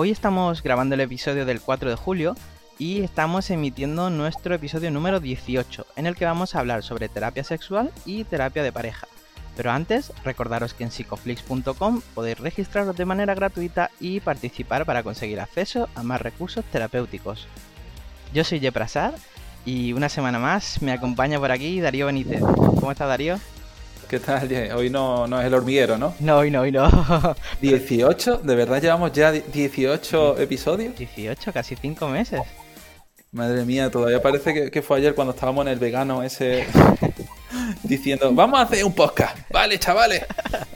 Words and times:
Hoy 0.00 0.12
estamos 0.12 0.62
grabando 0.62 0.94
el 0.94 1.00
episodio 1.00 1.44
del 1.44 1.60
4 1.60 1.90
de 1.90 1.96
julio 1.96 2.36
y 2.78 3.00
estamos 3.00 3.50
emitiendo 3.50 4.10
nuestro 4.10 4.54
episodio 4.54 4.92
número 4.92 5.18
18, 5.18 5.86
en 5.96 6.06
el 6.06 6.14
que 6.14 6.24
vamos 6.24 6.54
a 6.54 6.60
hablar 6.60 6.84
sobre 6.84 7.08
terapia 7.08 7.42
sexual 7.42 7.90
y 8.06 8.22
terapia 8.22 8.62
de 8.62 8.70
pareja. 8.70 9.08
Pero 9.56 9.72
antes, 9.72 10.12
recordaros 10.22 10.72
que 10.72 10.84
en 10.84 10.92
psicoflix.com 10.92 12.00
podéis 12.14 12.38
registraros 12.38 12.96
de 12.96 13.06
manera 13.06 13.34
gratuita 13.34 13.90
y 13.98 14.20
participar 14.20 14.86
para 14.86 15.02
conseguir 15.02 15.40
acceso 15.40 15.88
a 15.96 16.04
más 16.04 16.22
recursos 16.22 16.64
terapéuticos. 16.66 17.48
Yo 18.32 18.44
soy 18.44 18.60
Jeprasad 18.60 19.14
y 19.64 19.94
una 19.94 20.08
semana 20.08 20.38
más 20.38 20.80
me 20.80 20.92
acompaña 20.92 21.40
por 21.40 21.50
aquí 21.50 21.80
Darío 21.80 22.06
Benítez. 22.06 22.40
¿Cómo 22.40 22.92
está 22.92 23.06
Darío? 23.06 23.40
¿Qué 24.08 24.20
tal? 24.20 24.48
Hoy 24.74 24.88
no, 24.88 25.26
no 25.26 25.38
es 25.38 25.46
el 25.46 25.52
hormiguero, 25.52 25.98
¿no? 25.98 26.14
No, 26.20 26.38
hoy 26.38 26.50
no, 26.50 26.62
hoy 26.62 26.72
no. 26.72 26.88
¿18? 27.62 28.40
¿De 28.40 28.54
verdad 28.54 28.80
llevamos 28.80 29.12
ya 29.12 29.30
18 29.32 30.38
episodios? 30.40 30.96
18, 30.96 31.52
casi 31.52 31.76
5 31.76 32.08
meses. 32.08 32.40
Madre 33.32 33.66
mía, 33.66 33.90
todavía 33.90 34.22
parece 34.22 34.70
que, 34.70 34.80
fue 34.80 34.96
ayer 34.96 35.14
cuando 35.14 35.34
estábamos 35.34 35.66
en 35.66 35.72
el 35.72 35.78
vegano 35.78 36.22
ese 36.22 36.66
diciendo, 37.82 38.32
vamos 38.32 38.58
a 38.58 38.62
hacer 38.62 38.82
un 38.82 38.94
podcast. 38.94 39.36
Vale, 39.50 39.78
chavales. 39.78 40.24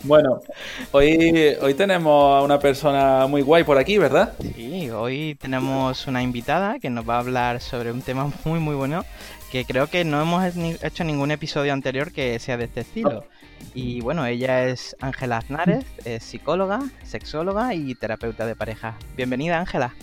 Bueno, 0.02 0.42
hoy, 0.90 1.56
hoy 1.62 1.72
tenemos 1.72 2.38
a 2.38 2.42
una 2.42 2.58
persona 2.58 3.26
muy 3.28 3.40
guay 3.40 3.64
por 3.64 3.78
aquí, 3.78 3.96
¿verdad? 3.96 4.34
Sí, 4.54 4.90
hoy 4.90 5.38
tenemos 5.40 6.06
una 6.06 6.22
invitada 6.22 6.78
que 6.78 6.90
nos 6.90 7.08
va 7.08 7.16
a 7.16 7.20
hablar 7.20 7.62
sobre 7.62 7.92
un 7.92 8.02
tema 8.02 8.30
muy, 8.44 8.60
muy 8.60 8.74
bueno 8.74 9.06
que 9.52 9.66
creo 9.66 9.86
que 9.86 10.02
no 10.02 10.22
hemos 10.22 10.42
hecho 10.82 11.04
ningún 11.04 11.30
episodio 11.30 11.74
anterior 11.74 12.10
que 12.10 12.38
sea 12.38 12.56
de 12.56 12.64
este 12.64 12.80
estilo. 12.80 13.26
Y 13.74 14.00
bueno, 14.00 14.24
ella 14.24 14.64
es 14.64 14.96
Ángela 14.98 15.36
Aznares, 15.36 15.84
es 16.06 16.24
psicóloga, 16.24 16.80
sexóloga 17.04 17.74
y 17.74 17.94
terapeuta 17.94 18.46
de 18.46 18.56
pareja. 18.56 18.96
Bienvenida, 19.14 19.60
Ángela. 19.60 19.94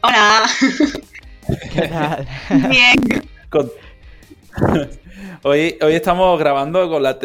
Hola. 0.00 0.48
¿Qué 1.72 1.88
tal? 1.88 2.28
Bien. 2.70 2.96
Hoy, 5.42 5.76
hoy 5.82 5.94
estamos 5.94 6.38
grabando 6.38 6.88
con 6.88 7.02
la, 7.02 7.18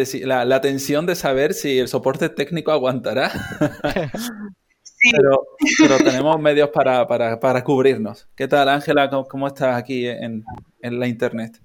la, 0.46 0.62
tensión 0.62 1.06
de 1.06 1.16
saber 1.16 1.54
si 1.54 1.80
el 1.80 1.88
soporte 1.88 2.30
técnico 2.30 2.72
aguantará. 2.72 3.32
Sí. 5.02 5.12
Pero, 5.12 5.48
pero, 5.80 5.98
tenemos 5.98 6.40
medios 6.40 6.70
para, 6.70 7.08
para, 7.08 7.40
para 7.40 7.64
cubrirnos. 7.64 8.28
¿Qué 8.36 8.48
tal, 8.48 8.68
Ángela? 8.68 9.10
¿Cómo, 9.10 9.48
estás 9.48 9.78
aquí 9.78 10.06
en, 10.08 10.44
en 10.82 11.00
la 11.00 11.08
internet? 11.08 11.60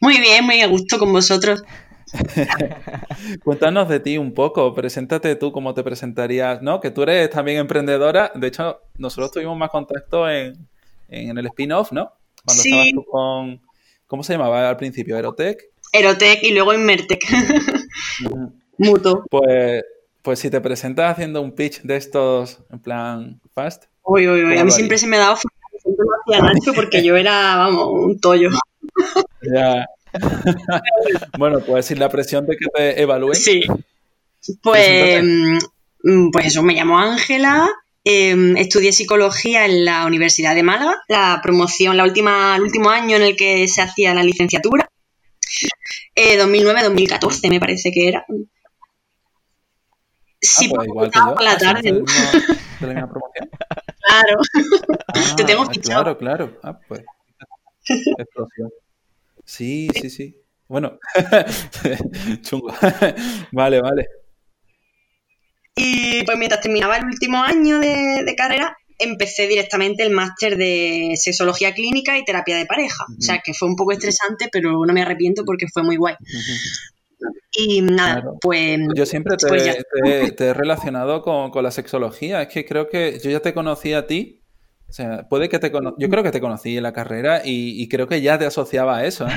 Muy 0.00 0.18
bien, 0.18 0.44
muy 0.44 0.60
a 0.62 0.66
gusto 0.66 0.98
con 0.98 1.12
vosotros. 1.12 1.62
Cuéntanos 3.44 3.88
de 3.88 4.00
ti 4.00 4.16
un 4.16 4.32
poco, 4.32 4.72
preséntate 4.74 5.36
tú 5.36 5.52
cómo 5.52 5.74
te 5.74 5.82
presentarías, 5.82 6.62
¿no? 6.62 6.80
Que 6.80 6.90
tú 6.90 7.02
eres 7.02 7.30
también 7.30 7.58
emprendedora, 7.58 8.32
de 8.34 8.46
hecho 8.46 8.80
nosotros 8.96 9.32
tuvimos 9.32 9.56
más 9.58 9.70
contacto 9.70 10.28
en, 10.30 10.68
en 11.08 11.36
el 11.36 11.46
spin-off, 11.46 11.92
¿no? 11.92 12.12
Cuando 12.44 12.62
estabas 12.62 12.86
tú 12.92 13.04
con, 13.04 13.60
¿cómo 14.06 14.22
se 14.22 14.34
llamaba 14.34 14.68
al 14.68 14.76
principio? 14.76 15.18
¿Erotec? 15.18 15.70
Erotec 15.92 16.42
y 16.42 16.52
luego 16.52 16.72
Inmertec. 16.74 17.20
Mutuo. 18.78 19.24
Pues, 19.28 19.82
pues 20.26 20.40
si 20.40 20.50
te 20.50 20.60
presentas 20.60 21.12
haciendo 21.12 21.40
un 21.40 21.52
pitch 21.52 21.82
de 21.82 21.94
estos 21.94 22.58
en 22.72 22.80
plan 22.80 23.40
fast. 23.54 23.84
Uy, 24.02 24.26
uy, 24.26 24.42
uy, 24.42 24.58
a 24.58 24.64
mí 24.64 24.72
siempre 24.72 24.98
se 24.98 25.06
me 25.06 25.18
ha 25.18 25.20
dado 25.20 25.36
siempre 25.36 26.04
lo 26.04 26.34
hacía 26.34 26.42
Nacho 26.52 26.74
porque 26.74 27.04
yo 27.04 27.16
era, 27.16 27.54
vamos, 27.54 27.86
un 27.92 28.20
tollo. 28.20 28.50
Ya. 29.40 29.86
bueno, 31.38 31.60
pues 31.60 31.86
sin 31.86 32.00
la 32.00 32.08
presión 32.08 32.44
de 32.44 32.56
que 32.56 32.66
te 32.74 33.02
evalúen. 33.02 33.36
Sí. 33.36 33.60
Pues, 34.64 35.22
mm, 35.22 36.30
pues 36.32 36.46
eso, 36.46 36.64
me 36.64 36.74
llamo 36.74 36.98
Ángela, 36.98 37.68
em, 38.02 38.56
estudié 38.56 38.90
psicología 38.90 39.64
en 39.64 39.84
la 39.84 40.06
Universidad 40.06 40.56
de 40.56 40.64
Málaga, 40.64 41.04
la 41.06 41.38
promoción, 41.40 41.96
la 41.96 42.02
última, 42.02 42.56
el 42.56 42.62
último 42.62 42.90
año 42.90 43.16
en 43.16 43.22
el 43.22 43.36
que 43.36 43.68
se 43.68 43.80
hacía 43.80 44.12
la 44.12 44.24
licenciatura, 44.24 44.90
2009-2014 46.16 47.44
eh, 47.44 47.50
me 47.50 47.60
parece 47.60 47.92
que 47.92 48.08
era. 48.08 48.26
Sí, 50.40 50.66
ah, 50.66 50.72
pues 50.74 50.88
igual 50.88 51.10
que 51.10 51.18
yo. 51.18 51.34
por 51.34 51.42
la 51.42 51.56
tarde. 51.58 51.92
¿De 51.92 52.86
la 52.86 52.92
misma 52.94 53.08
promoción? 53.10 53.50
Claro. 54.00 54.40
Te 55.36 55.44
tengo 55.44 55.62
Ah, 55.62 55.70
fichado. 55.72 56.18
Claro, 56.18 56.18
claro. 56.18 56.60
Ah, 56.62 56.78
pues. 56.86 57.02
Explosión. 58.18 58.70
Sí, 59.44 59.88
sí, 59.94 60.10
sí. 60.10 60.36
Bueno, 60.68 60.98
chungo. 62.42 62.74
vale, 63.52 63.80
vale. 63.80 64.06
Y 65.76 66.24
pues 66.24 66.38
mientras 66.38 66.60
terminaba 66.62 66.96
el 66.96 67.04
último 67.04 67.42
año 67.42 67.78
de, 67.78 68.22
de 68.24 68.34
carrera, 68.34 68.76
empecé 68.98 69.46
directamente 69.46 70.02
el 70.02 70.10
máster 70.10 70.56
de 70.56 71.12
sexología 71.16 71.74
clínica 71.74 72.16
y 72.18 72.24
terapia 72.24 72.56
de 72.56 72.66
pareja. 72.66 73.04
O 73.16 73.20
sea, 73.20 73.40
que 73.44 73.52
fue 73.54 73.68
un 73.68 73.76
poco 73.76 73.92
estresante, 73.92 74.48
pero 74.50 74.84
no 74.84 74.92
me 74.92 75.02
arrepiento 75.02 75.44
porque 75.44 75.66
fue 75.72 75.82
muy 75.82 75.96
guay. 75.96 76.14
Y 77.52 77.82
nada, 77.82 78.14
Claro. 78.22 78.38
pues... 78.40 78.78
Yo 78.94 79.06
siempre 79.06 79.36
te, 79.36 79.46
pues 79.48 79.64
te- 80.04 80.30
te 80.36 80.44
he 80.46 80.54
relacionado 80.54 81.22
con, 81.22 81.50
con 81.50 81.62
la 81.64 81.70
sexología. 81.70 82.42
Es 82.42 82.48
que 82.48 82.64
creo 82.64 82.88
que 82.88 83.18
yo 83.22 83.30
ya 83.30 83.40
te 83.40 83.54
conocí 83.54 83.92
a 83.92 84.06
ti. 84.06 84.42
O 84.88 84.92
sea, 84.92 85.28
puede 85.28 85.48
que 85.48 85.58
te 85.58 85.72
cono- 85.72 85.94
Yo 85.98 86.08
creo 86.08 86.22
que 86.22 86.30
te 86.30 86.40
conocí 86.40 86.76
en 86.76 86.82
la 86.84 86.92
carrera 86.92 87.42
y, 87.44 87.82
y 87.82 87.88
creo 87.88 88.06
que 88.06 88.20
ya 88.20 88.38
te 88.38 88.46
asociaba 88.46 88.98
a 88.98 89.04
eso. 89.06 89.26
¿eh? 89.26 89.32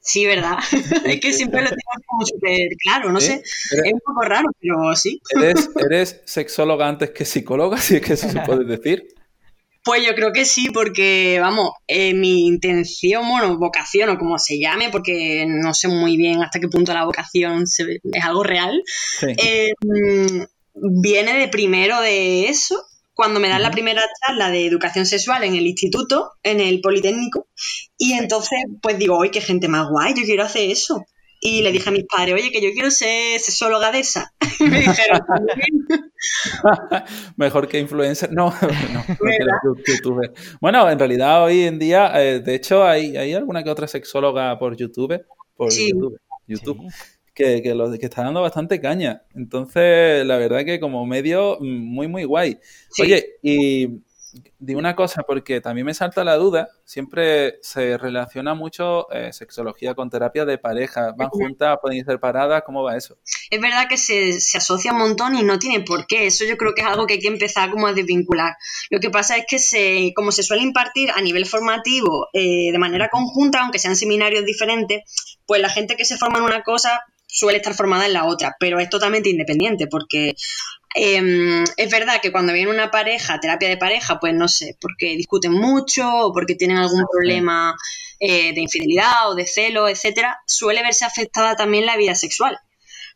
Sí, 0.00 0.24
¿verdad? 0.26 0.56
es 1.04 1.20
que 1.20 1.32
siempre 1.32 1.60
lo 1.62 1.68
tengo 1.68 1.80
como 2.06 2.24
súper 2.26 2.68
claro, 2.82 3.12
no 3.12 3.20
¿Sí? 3.20 3.28
sé. 3.28 3.42
Es 3.86 3.92
un 3.92 4.00
poco 4.04 4.22
raro, 4.22 4.48
pero 4.60 4.94
sí. 4.96 5.20
¿Eres, 5.36 5.70
eres 5.78 6.22
sexóloga 6.24 6.88
antes 6.88 7.10
que 7.10 7.24
psicóloga? 7.24 7.76
Si 7.78 7.96
es 7.96 8.02
que 8.02 8.14
eso 8.14 8.28
se 8.28 8.40
puede 8.40 8.64
decir. 8.76 9.06
Pues 9.82 10.04
yo 10.06 10.14
creo 10.14 10.30
que 10.32 10.44
sí, 10.44 10.68
porque, 10.70 11.38
vamos, 11.40 11.70
eh, 11.88 12.12
mi 12.12 12.46
intención, 12.46 13.26
bueno, 13.28 13.56
vocación 13.58 14.10
o 14.10 14.18
como 14.18 14.38
se 14.38 14.58
llame, 14.60 14.90
porque 14.90 15.46
no 15.48 15.72
sé 15.72 15.88
muy 15.88 16.16
bien 16.18 16.42
hasta 16.42 16.60
qué 16.60 16.68
punto 16.68 16.92
la 16.92 17.06
vocación 17.06 17.66
se- 17.66 18.00
es 18.02 18.24
algo 18.24 18.42
real, 18.42 18.82
Sí. 19.18 19.26
eh, 19.38 19.70
mm, 19.82 20.42
viene 21.00 21.38
de 21.38 21.48
primero 21.48 22.00
de 22.02 22.48
eso, 22.48 22.82
cuando 23.14 23.40
me 23.40 23.48
dan 23.48 23.62
la 23.62 23.70
primera 23.70 24.02
charla 24.26 24.50
de 24.50 24.66
educación 24.66 25.06
sexual 25.06 25.44
en 25.44 25.54
el 25.54 25.66
instituto, 25.66 26.30
en 26.42 26.60
el 26.60 26.80
Politécnico, 26.80 27.48
y 27.98 28.12
entonces 28.12 28.58
pues 28.82 28.98
digo, 28.98 29.16
oye, 29.18 29.30
qué 29.30 29.40
gente 29.40 29.68
más 29.68 29.88
guay, 29.90 30.14
yo 30.14 30.22
quiero 30.24 30.44
hacer 30.44 30.70
eso. 30.70 31.04
Y 31.40 31.62
le 31.62 31.72
dije 31.72 31.88
a 31.88 31.92
mis 31.92 32.04
padres, 32.04 32.34
oye, 32.34 32.50
que 32.50 32.60
yo 32.60 32.70
quiero 32.72 32.90
ser 32.90 33.40
sexóloga 33.40 33.90
de 33.90 34.00
esa. 34.00 34.32
Y 34.60 34.64
me 34.64 34.80
dijeron. 34.80 35.20
Mejor 37.36 37.66
que 37.66 37.78
influencer. 37.78 38.30
No, 38.30 38.46
no, 38.92 39.04
mejor 39.08 39.82
que. 39.82 39.94
Bueno, 40.60 40.88
en 40.90 40.98
realidad 40.98 41.44
hoy 41.44 41.62
en 41.62 41.78
día, 41.78 42.12
eh, 42.22 42.40
de 42.40 42.54
hecho, 42.54 42.84
hay, 42.84 43.16
hay 43.16 43.32
alguna 43.32 43.64
que 43.64 43.70
otra 43.70 43.88
sexóloga 43.88 44.58
por 44.58 44.76
YouTube, 44.76 45.24
por 45.56 45.72
Sí. 45.72 45.90
YouTube, 45.90 46.20
YouTube 46.46 46.92
que, 47.32 47.62
que, 47.62 47.74
lo, 47.74 47.90
que 47.98 48.06
está 48.06 48.22
dando 48.22 48.42
bastante 48.42 48.80
caña. 48.80 49.22
Entonces, 49.34 50.26
la 50.26 50.36
verdad 50.36 50.64
que 50.64 50.78
como 50.78 51.06
medio, 51.06 51.56
mm, 51.58 51.66
muy, 51.66 52.06
muy 52.06 52.24
guay. 52.24 52.58
Sí. 52.90 53.02
Oye, 53.02 53.26
y 53.42 53.88
di 54.58 54.74
una 54.74 54.94
cosa, 54.94 55.22
porque 55.22 55.60
también 55.60 55.86
me 55.86 55.94
salta 55.94 56.24
la 56.24 56.36
duda, 56.36 56.68
siempre 56.84 57.58
se 57.62 57.98
relaciona 57.98 58.54
mucho 58.54 59.10
eh, 59.12 59.32
sexología 59.32 59.94
con 59.94 60.10
terapia 60.10 60.44
de 60.44 60.58
pareja. 60.58 61.12
¿Van 61.16 61.28
juntas? 61.28 61.78
¿Pueden 61.80 61.98
ir 61.98 62.04
separadas? 62.04 62.62
¿Cómo 62.64 62.82
va 62.82 62.96
eso? 62.96 63.18
es 63.50 63.60
verdad 63.60 63.88
que 63.88 63.96
se, 63.96 64.40
se 64.40 64.58
asocia 64.58 64.92
un 64.92 64.98
montón 64.98 65.34
y 65.34 65.42
no 65.42 65.58
tiene 65.58 65.80
por 65.80 66.06
qué. 66.06 66.26
Eso 66.26 66.44
yo 66.44 66.56
creo 66.56 66.72
que 66.72 66.82
es 66.82 66.86
algo 66.86 67.06
que 67.06 67.14
hay 67.14 67.20
que 67.20 67.28
empezar 67.28 67.70
como 67.70 67.88
a 67.88 67.92
desvincular. 67.92 68.54
Lo 68.90 69.00
que 69.00 69.10
pasa 69.10 69.36
es 69.36 69.44
que 69.48 69.58
se, 69.58 70.12
como 70.14 70.30
se 70.30 70.44
suele 70.44 70.62
impartir 70.62 71.10
a 71.10 71.20
nivel 71.20 71.46
formativo 71.46 72.28
eh, 72.32 72.70
de 72.70 72.78
manera 72.78 73.08
conjunta, 73.08 73.60
aunque 73.60 73.80
sean 73.80 73.96
seminarios 73.96 74.44
diferentes, 74.44 75.02
pues 75.46 75.60
la 75.60 75.68
gente 75.68 75.96
que 75.96 76.04
se 76.04 76.16
forma 76.16 76.38
en 76.38 76.44
una 76.44 76.62
cosa 76.62 77.00
suele 77.26 77.58
estar 77.58 77.74
formada 77.74 78.06
en 78.06 78.12
la 78.12 78.26
otra, 78.26 78.56
pero 78.58 78.78
es 78.78 78.88
totalmente 78.88 79.30
independiente 79.30 79.86
porque 79.88 80.34
eh, 80.94 81.64
es 81.76 81.90
verdad 81.90 82.20
que 82.20 82.32
cuando 82.32 82.52
viene 82.52 82.70
una 82.70 82.90
pareja, 82.90 83.40
terapia 83.40 83.68
de 83.68 83.76
pareja, 83.76 84.18
pues 84.20 84.34
no 84.34 84.48
sé, 84.48 84.76
porque 84.80 85.16
discuten 85.16 85.52
mucho 85.52 86.08
o 86.08 86.32
porque 86.32 86.54
tienen 86.56 86.78
algún 86.78 87.04
problema 87.10 87.76
eh, 88.18 88.52
de 88.54 88.60
infidelidad 88.60 89.30
o 89.30 89.34
de 89.34 89.46
celo, 89.46 89.88
etcétera, 89.88 90.38
suele 90.46 90.82
verse 90.82 91.04
afectada 91.04 91.56
también 91.56 91.86
la 91.86 91.96
vida 91.96 92.14
sexual. 92.14 92.58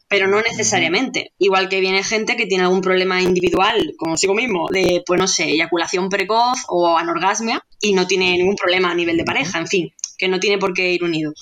pero 0.08 0.28
no 0.28 0.40
necesariamente. 0.42 1.32
Igual 1.38 1.68
que 1.68 1.80
viene 1.80 2.04
gente 2.04 2.36
que 2.36 2.46
tiene 2.46 2.64
algún 2.64 2.80
problema 2.82 3.22
individual, 3.22 3.94
como 3.98 4.12
consigo 4.12 4.34
mismo, 4.34 4.68
de, 4.70 5.02
pues 5.06 5.18
no 5.20 5.26
sé, 5.26 5.44
eyaculación 5.44 6.08
precoz 6.08 6.58
o 6.68 6.96
anorgasmia 6.98 7.60
y 7.80 7.94
no 7.94 8.06
tiene 8.06 8.32
ningún 8.36 8.56
problema 8.56 8.90
a 8.90 8.94
nivel 8.94 9.16
de 9.16 9.24
pareja, 9.24 9.58
en 9.58 9.66
fin, 9.68 9.92
que 10.18 10.28
no 10.28 10.38
tiene 10.40 10.58
por 10.58 10.72
qué 10.74 10.92
ir 10.92 11.04
unido. 11.04 11.32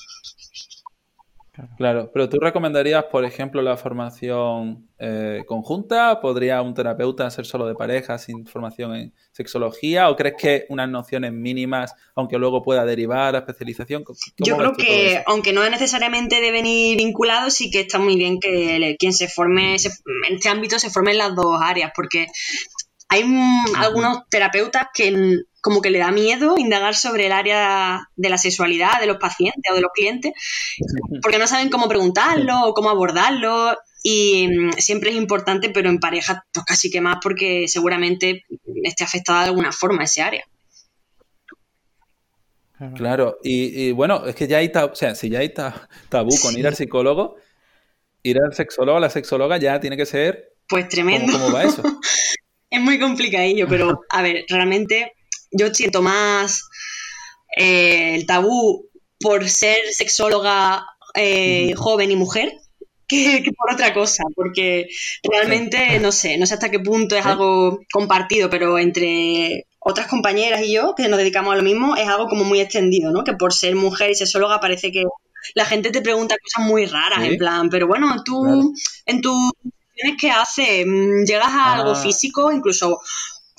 Claro, 1.76 2.10
pero 2.14 2.30
tú 2.30 2.38
recomendarías, 2.40 3.04
por 3.04 3.26
ejemplo, 3.26 3.60
la 3.60 3.76
formación 3.76 4.88
eh, 4.98 5.42
conjunta? 5.46 6.18
¿Podría 6.18 6.62
un 6.62 6.72
terapeuta 6.72 7.30
ser 7.30 7.44
solo 7.44 7.66
de 7.66 7.74
pareja 7.74 8.16
sin 8.16 8.46
formación 8.46 8.96
en 8.96 9.14
sexología? 9.32 10.08
¿O 10.08 10.16
crees 10.16 10.34
que 10.38 10.64
unas 10.70 10.88
nociones 10.88 11.30
mínimas, 11.30 11.94
aunque 12.14 12.38
luego 12.38 12.62
pueda 12.62 12.86
derivar 12.86 13.36
a 13.36 13.40
especialización? 13.40 14.02
Yo 14.38 14.56
creo 14.56 14.72
que, 14.72 15.22
aunque 15.26 15.52
no 15.52 15.68
necesariamente 15.68 16.40
deben 16.40 16.64
ir 16.64 16.96
vinculados, 16.96 17.52
sí 17.52 17.70
que 17.70 17.80
está 17.80 17.98
muy 17.98 18.16
bien 18.16 18.40
que 18.40 18.96
quien 18.98 19.12
se 19.12 19.28
forme 19.28 19.74
en 19.74 20.34
este 20.34 20.48
ámbito 20.48 20.78
se 20.78 20.88
forme 20.88 21.10
en 21.10 21.18
las 21.18 21.36
dos 21.36 21.60
áreas, 21.60 21.92
porque 21.94 22.28
hay 23.10 23.24
algunos 23.76 24.26
terapeutas 24.30 24.86
que 24.94 25.42
como 25.62 25.80
que 25.80 25.90
le 25.90 26.00
da 26.00 26.10
miedo 26.10 26.58
indagar 26.58 26.96
sobre 26.96 27.26
el 27.26 27.32
área 27.32 28.08
de 28.16 28.28
la 28.28 28.36
sexualidad 28.36 29.00
de 29.00 29.06
los 29.06 29.18
pacientes 29.18 29.62
o 29.70 29.74
de 29.74 29.80
los 29.80 29.92
clientes, 29.94 30.32
porque 31.22 31.38
no 31.38 31.46
saben 31.46 31.70
cómo 31.70 31.88
preguntarlo 31.88 32.66
o 32.66 32.74
cómo 32.74 32.90
abordarlo. 32.90 33.78
Y 34.02 34.48
mm, 34.48 34.72
siempre 34.78 35.10
es 35.10 35.16
importante, 35.16 35.70
pero 35.70 35.88
en 35.88 36.00
pareja, 36.00 36.44
pues 36.52 36.66
casi 36.66 36.90
que 36.90 37.00
más, 37.00 37.18
porque 37.22 37.68
seguramente 37.68 38.44
esté 38.82 39.04
afectada 39.04 39.42
de 39.42 39.48
alguna 39.50 39.70
forma 39.70 40.02
ese 40.02 40.22
área. 40.22 40.44
Claro, 42.96 43.38
y, 43.44 43.92
bueno, 43.92 44.26
es 44.26 44.34
que 44.34 44.48
ya 44.48 44.58
hay 44.58 44.70
tabú, 44.70 44.90
o 44.92 44.96
sea, 44.96 45.14
si 45.14 45.30
ya 45.30 45.38
hay 45.38 45.54
tabú 46.08 46.36
con 46.42 46.58
ir 46.58 46.66
al 46.66 46.74
psicólogo, 46.74 47.36
ir 48.24 48.38
al 48.44 48.52
sexólogo, 48.52 48.98
a 48.98 49.00
la 49.00 49.10
sexóloga 49.10 49.58
ya 49.58 49.78
tiene 49.78 49.96
que 49.96 50.06
ser. 50.06 50.54
Pues 50.68 50.88
tremendo. 50.88 51.32
¿Cómo, 51.32 51.52
va 51.52 51.62
eso? 51.62 51.82
es 52.70 52.80
muy 52.80 52.98
complicadillo, 52.98 53.68
pero 53.68 54.00
a 54.08 54.22
ver, 54.22 54.44
realmente 54.48 55.12
yo 55.52 55.72
siento 55.72 56.02
más 56.02 56.68
eh, 57.56 58.14
el 58.14 58.26
tabú 58.26 58.88
por 59.20 59.48
ser 59.48 59.78
sexóloga 59.90 60.86
eh, 61.14 61.72
joven 61.76 62.10
y 62.10 62.16
mujer 62.16 62.52
que, 63.06 63.44
por 63.56 63.74
otra 63.74 63.92
cosa, 63.92 64.24
porque 64.34 64.88
realmente 65.22 65.98
no 66.00 66.12
sé, 66.12 66.38
no 66.38 66.46
sé 66.46 66.54
hasta 66.54 66.70
qué 66.70 66.80
punto 66.80 67.16
es 67.16 67.26
algo 67.26 67.80
compartido, 67.92 68.48
pero 68.48 68.78
entre 68.78 69.66
otras 69.78 70.06
compañeras 70.06 70.62
y 70.62 70.72
yo, 70.72 70.94
que 70.96 71.08
nos 71.08 71.18
dedicamos 71.18 71.52
a 71.52 71.56
lo 71.56 71.62
mismo, 71.62 71.96
es 71.96 72.08
algo 72.08 72.28
como 72.28 72.44
muy 72.44 72.60
extendido, 72.60 73.10
¿no? 73.10 73.24
Que 73.24 73.34
por 73.34 73.52
ser 73.52 73.74
mujer 73.74 74.10
y 74.10 74.14
sexóloga 74.14 74.60
parece 74.60 74.92
que 74.92 75.04
la 75.54 75.64
gente 75.64 75.90
te 75.90 76.00
pregunta 76.00 76.36
cosas 76.42 76.66
muy 76.66 76.86
raras, 76.86 77.24
en 77.24 77.36
plan, 77.36 77.68
pero 77.68 77.86
bueno, 77.86 78.22
tú 78.24 78.74
en 79.06 79.20
tu 79.20 79.52
¿qué 80.18 80.30
haces? 80.30 80.86
Mm, 80.86 81.24
¿Llegas 81.24 81.48
a 81.48 81.74
algo 81.74 81.92
ah. 81.92 81.96
físico? 81.96 82.50
Incluso 82.52 83.00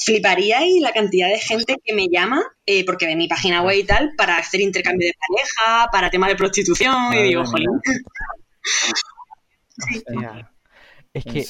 fliparíais 0.04 0.82
la 0.82 0.92
cantidad 0.92 1.28
de 1.30 1.40
gente 1.40 1.76
que 1.84 1.94
me 1.94 2.08
llama, 2.12 2.42
eh, 2.66 2.86
porque 2.86 3.06
ve 3.06 3.16
mi 3.16 3.28
página 3.28 3.62
web 3.62 3.78
y 3.78 3.84
tal, 3.84 4.12
para 4.18 4.38
hacer 4.38 4.62
intercambio 4.62 5.08
de 5.08 5.14
pareja, 5.28 5.90
para 5.92 6.10
tema 6.10 6.28
de 6.28 6.36
prostitución, 6.36 7.14
y 7.14 7.24
digo, 7.24 7.46
jolín. 7.46 7.70
Es 11.14 11.26
que 11.26 11.46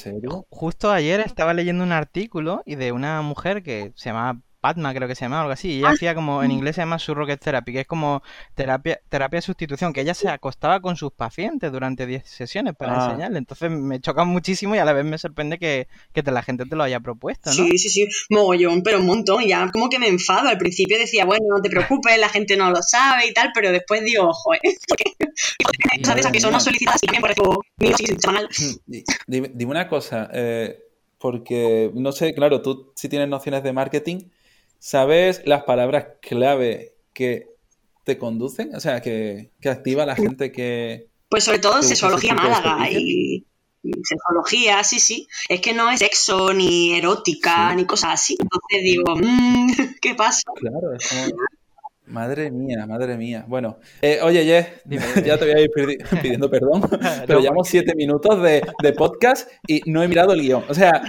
justo 0.50 0.92
ayer 0.92 1.20
estaba 1.20 1.54
leyendo 1.54 1.84
un 1.84 1.92
artículo 1.92 2.62
y 2.66 2.74
de 2.74 2.92
una 2.92 3.22
mujer 3.22 3.62
que 3.62 3.92
se 3.94 4.10
llama 4.10 4.42
Padma, 4.64 4.94
creo 4.94 5.06
que 5.06 5.14
se 5.14 5.26
llama, 5.26 5.42
algo 5.42 5.52
así. 5.52 5.72
Y 5.72 5.78
ella 5.80 5.88
ah, 5.90 5.92
hacía 5.92 6.14
como, 6.14 6.42
en 6.42 6.50
inglés 6.50 6.76
se 6.76 6.80
llama 6.80 6.98
surrogate 6.98 7.36
therapy, 7.36 7.74
que 7.74 7.80
es 7.80 7.86
como 7.86 8.22
terapia, 8.54 8.98
terapia 9.10 9.36
de 9.36 9.42
sustitución, 9.42 9.92
que 9.92 10.00
ella 10.00 10.14
se 10.14 10.30
acostaba 10.30 10.80
con 10.80 10.96
sus 10.96 11.12
pacientes 11.12 11.70
durante 11.70 12.06
10 12.06 12.26
sesiones 12.26 12.74
para 12.74 12.94
ah. 12.94 13.04
enseñarle. 13.04 13.36
Entonces 13.36 13.70
me 13.70 14.00
choca 14.00 14.24
muchísimo 14.24 14.74
y 14.74 14.78
a 14.78 14.86
la 14.86 14.94
vez 14.94 15.04
me 15.04 15.18
sorprende 15.18 15.58
que, 15.58 15.86
la 16.14 16.42
gente 16.42 16.64
te 16.64 16.76
lo 16.76 16.82
haya 16.82 16.98
propuesto, 17.00 17.50
¿no? 17.50 17.56
Sí, 17.56 17.76
sí, 17.76 17.90
sí, 17.90 18.08
mogollón, 18.30 18.82
pero 18.82 19.00
un 19.00 19.04
montón. 19.04 19.44
Ya 19.44 19.70
como 19.70 19.90
que 19.90 19.98
me 19.98 20.08
enfado. 20.08 20.48
Al 20.48 20.56
principio 20.56 20.98
decía, 20.98 21.26
bueno, 21.26 21.44
no 21.54 21.60
te 21.60 21.68
preocupes, 21.68 22.18
la 22.18 22.30
gente 22.30 22.56
no 22.56 22.70
lo 22.70 22.82
sabe 22.82 23.26
y 23.26 23.34
tal, 23.34 23.50
pero 23.52 23.70
después 23.70 24.02
digo, 24.02 24.30
ojo, 24.30 24.54
¿eh? 24.54 24.60
¿Sabes? 26.04 26.24
A 26.24 26.32
que 26.32 26.40
son 26.40 26.52
no 26.52 26.60
solicitadas 26.60 27.02
y 27.02 27.20
por 27.20 27.30
eso 27.30 27.60
Dime, 29.26 29.50
dime 29.52 29.70
una 29.72 29.88
cosa, 29.90 30.30
eh, 30.32 30.78
porque 31.18 31.90
no 31.92 32.12
sé, 32.12 32.32
claro, 32.32 32.62
tú 32.62 32.94
sí 32.96 33.10
tienes 33.10 33.28
nociones 33.28 33.62
de 33.62 33.74
marketing. 33.74 34.30
¿Sabes 34.86 35.40
las 35.46 35.62
palabras 35.62 36.08
clave 36.20 36.94
que 37.14 37.46
te 38.04 38.18
conducen? 38.18 38.74
O 38.76 38.80
sea, 38.80 39.00
que, 39.00 39.50
que 39.58 39.70
activa 39.70 40.04
la 40.04 40.14
gente 40.14 40.52
que... 40.52 41.08
Pues 41.30 41.44
sobre 41.44 41.58
todo 41.58 41.82
sexología 41.82 42.34
Málaga 42.34 42.90
y 42.90 43.46
sexología, 44.02 44.84
sí, 44.84 45.00
sí. 45.00 45.26
Es 45.48 45.62
que 45.62 45.72
no 45.72 45.90
es 45.90 46.00
sexo 46.00 46.52
ni 46.52 46.98
erótica 46.98 47.74
ni 47.74 47.86
cosas 47.86 48.10
así. 48.12 48.36
Entonces 48.38 48.82
digo, 48.82 49.16
mmm, 49.16 49.72
¿qué 50.02 50.14
pasa? 50.14 50.42
Claro, 50.54 50.92
es 50.92 51.08
como... 51.08 51.34
Madre 52.06 52.50
mía, 52.50 52.84
madre 52.86 53.16
mía. 53.16 53.46
Bueno, 53.48 53.78
eh, 54.02 54.18
oye, 54.22 54.44
Jess, 54.44 54.66
ya 55.24 55.38
te 55.38 55.46
voy 55.46 55.54
a 55.54 55.60
ir 55.60 55.70
pidiendo 56.22 56.50
perdón, 56.50 56.82
pero 57.26 57.40
llevamos 57.40 57.66
siete 57.68 57.94
minutos 57.94 58.42
de, 58.42 58.92
podcast 58.94 59.50
y 59.66 59.80
no 59.86 60.02
he 60.02 60.08
mirado 60.08 60.34
el 60.34 60.42
guion. 60.42 60.64
O 60.68 60.74
sea, 60.74 61.02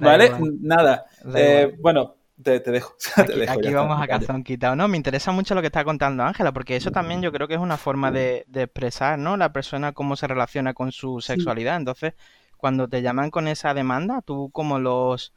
¿vale? 0.00 0.32
Nada. 0.60 1.06
Eh, 1.36 1.76
bueno, 1.80 2.15
te, 2.42 2.60
dejo. 2.60 2.96
aquí, 3.48 3.72
vamos 3.72 4.00
a 4.00 4.06
calzón 4.06 4.44
quitado. 4.44 4.76
No, 4.76 4.88
me 4.88 4.96
interesa 4.96 5.32
mucho 5.32 5.54
lo 5.54 5.60
que 5.60 5.68
está 5.68 5.84
contando 5.84 6.22
Ángela, 6.22 6.52
porque 6.52 6.76
eso 6.76 6.90
también 6.90 7.22
yo 7.22 7.32
creo 7.32 7.48
que 7.48 7.54
es 7.54 7.60
una 7.60 7.76
forma 7.76 8.10
de, 8.10 8.44
de 8.48 8.64
expresar, 8.64 9.18
¿no? 9.18 9.36
La 9.36 9.52
persona 9.52 9.92
cómo 9.92 10.16
se 10.16 10.26
relaciona 10.26 10.74
con 10.74 10.92
su 10.92 11.20
sexualidad. 11.20 11.76
Entonces, 11.76 12.14
cuando 12.56 12.88
te 12.88 13.02
llaman 13.02 13.30
con 13.30 13.48
esa 13.48 13.74
demanda, 13.74 14.22
tú 14.22 14.50
como 14.52 14.78
los 14.78 15.32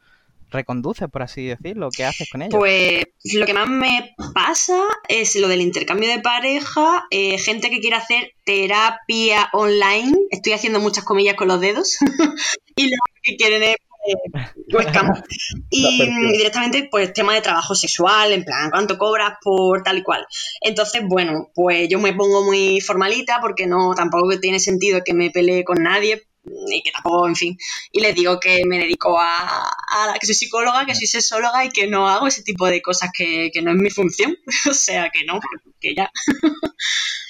reconduce, 0.50 1.08
por 1.08 1.22
así 1.22 1.46
decirlo? 1.46 1.88
¿Qué 1.90 2.04
haces 2.04 2.28
con 2.30 2.42
ellos? 2.42 2.58
Pues 2.58 3.06
lo 3.34 3.46
que 3.46 3.54
más 3.54 3.68
me 3.68 4.14
pasa 4.34 4.82
es 5.08 5.36
lo 5.36 5.48
del 5.48 5.60
intercambio 5.60 6.08
de 6.08 6.20
pareja, 6.20 7.06
eh, 7.10 7.38
gente 7.38 7.70
que 7.70 7.80
quiere 7.80 7.96
hacer 7.96 8.34
terapia 8.44 9.48
online, 9.52 10.16
estoy 10.30 10.52
haciendo 10.52 10.80
muchas 10.80 11.04
comillas 11.04 11.36
con 11.36 11.48
los 11.48 11.60
dedos, 11.60 11.96
y 12.76 12.90
lo 12.90 12.96
que 13.22 13.36
quieren 13.36 13.62
es 13.62 13.76
eh, 14.60 15.56
y 15.70 16.32
directamente 16.32 16.88
pues 16.90 17.12
tema 17.12 17.34
de 17.34 17.40
trabajo 17.40 17.74
sexual, 17.74 18.32
en 18.32 18.44
plan, 18.44 18.70
cuánto 18.70 18.98
cobras 18.98 19.34
por 19.42 19.82
tal 19.82 19.98
y 19.98 20.02
cual. 20.02 20.26
Entonces, 20.60 21.02
bueno, 21.06 21.50
pues 21.54 21.88
yo 21.88 21.98
me 21.98 22.14
pongo 22.14 22.44
muy 22.44 22.80
formalita 22.80 23.40
porque 23.40 23.66
no 23.66 23.94
tampoco 23.94 24.38
tiene 24.40 24.58
sentido 24.58 25.02
que 25.04 25.14
me 25.14 25.30
pelee 25.30 25.64
con 25.64 25.82
nadie, 25.82 26.26
y 26.44 26.82
que 26.82 26.90
tampoco, 26.90 27.28
en 27.28 27.36
fin, 27.36 27.58
y 27.92 28.00
les 28.00 28.14
digo 28.14 28.40
que 28.40 28.62
me 28.66 28.78
dedico 28.78 29.18
a, 29.18 29.68
a, 29.68 30.18
que 30.18 30.26
soy 30.26 30.34
psicóloga, 30.34 30.86
que 30.86 30.94
soy 30.94 31.06
sexóloga 31.06 31.64
y 31.64 31.70
que 31.70 31.86
no 31.86 32.08
hago 32.08 32.26
ese 32.26 32.42
tipo 32.42 32.66
de 32.66 32.80
cosas 32.80 33.10
que, 33.12 33.50
no 33.62 33.72
es 33.72 33.76
mi 33.76 33.90
función, 33.90 34.36
o 34.70 34.74
sea 34.74 35.10
que 35.10 35.24
no, 35.24 35.40
que 35.80 35.94
ya. 35.94 36.10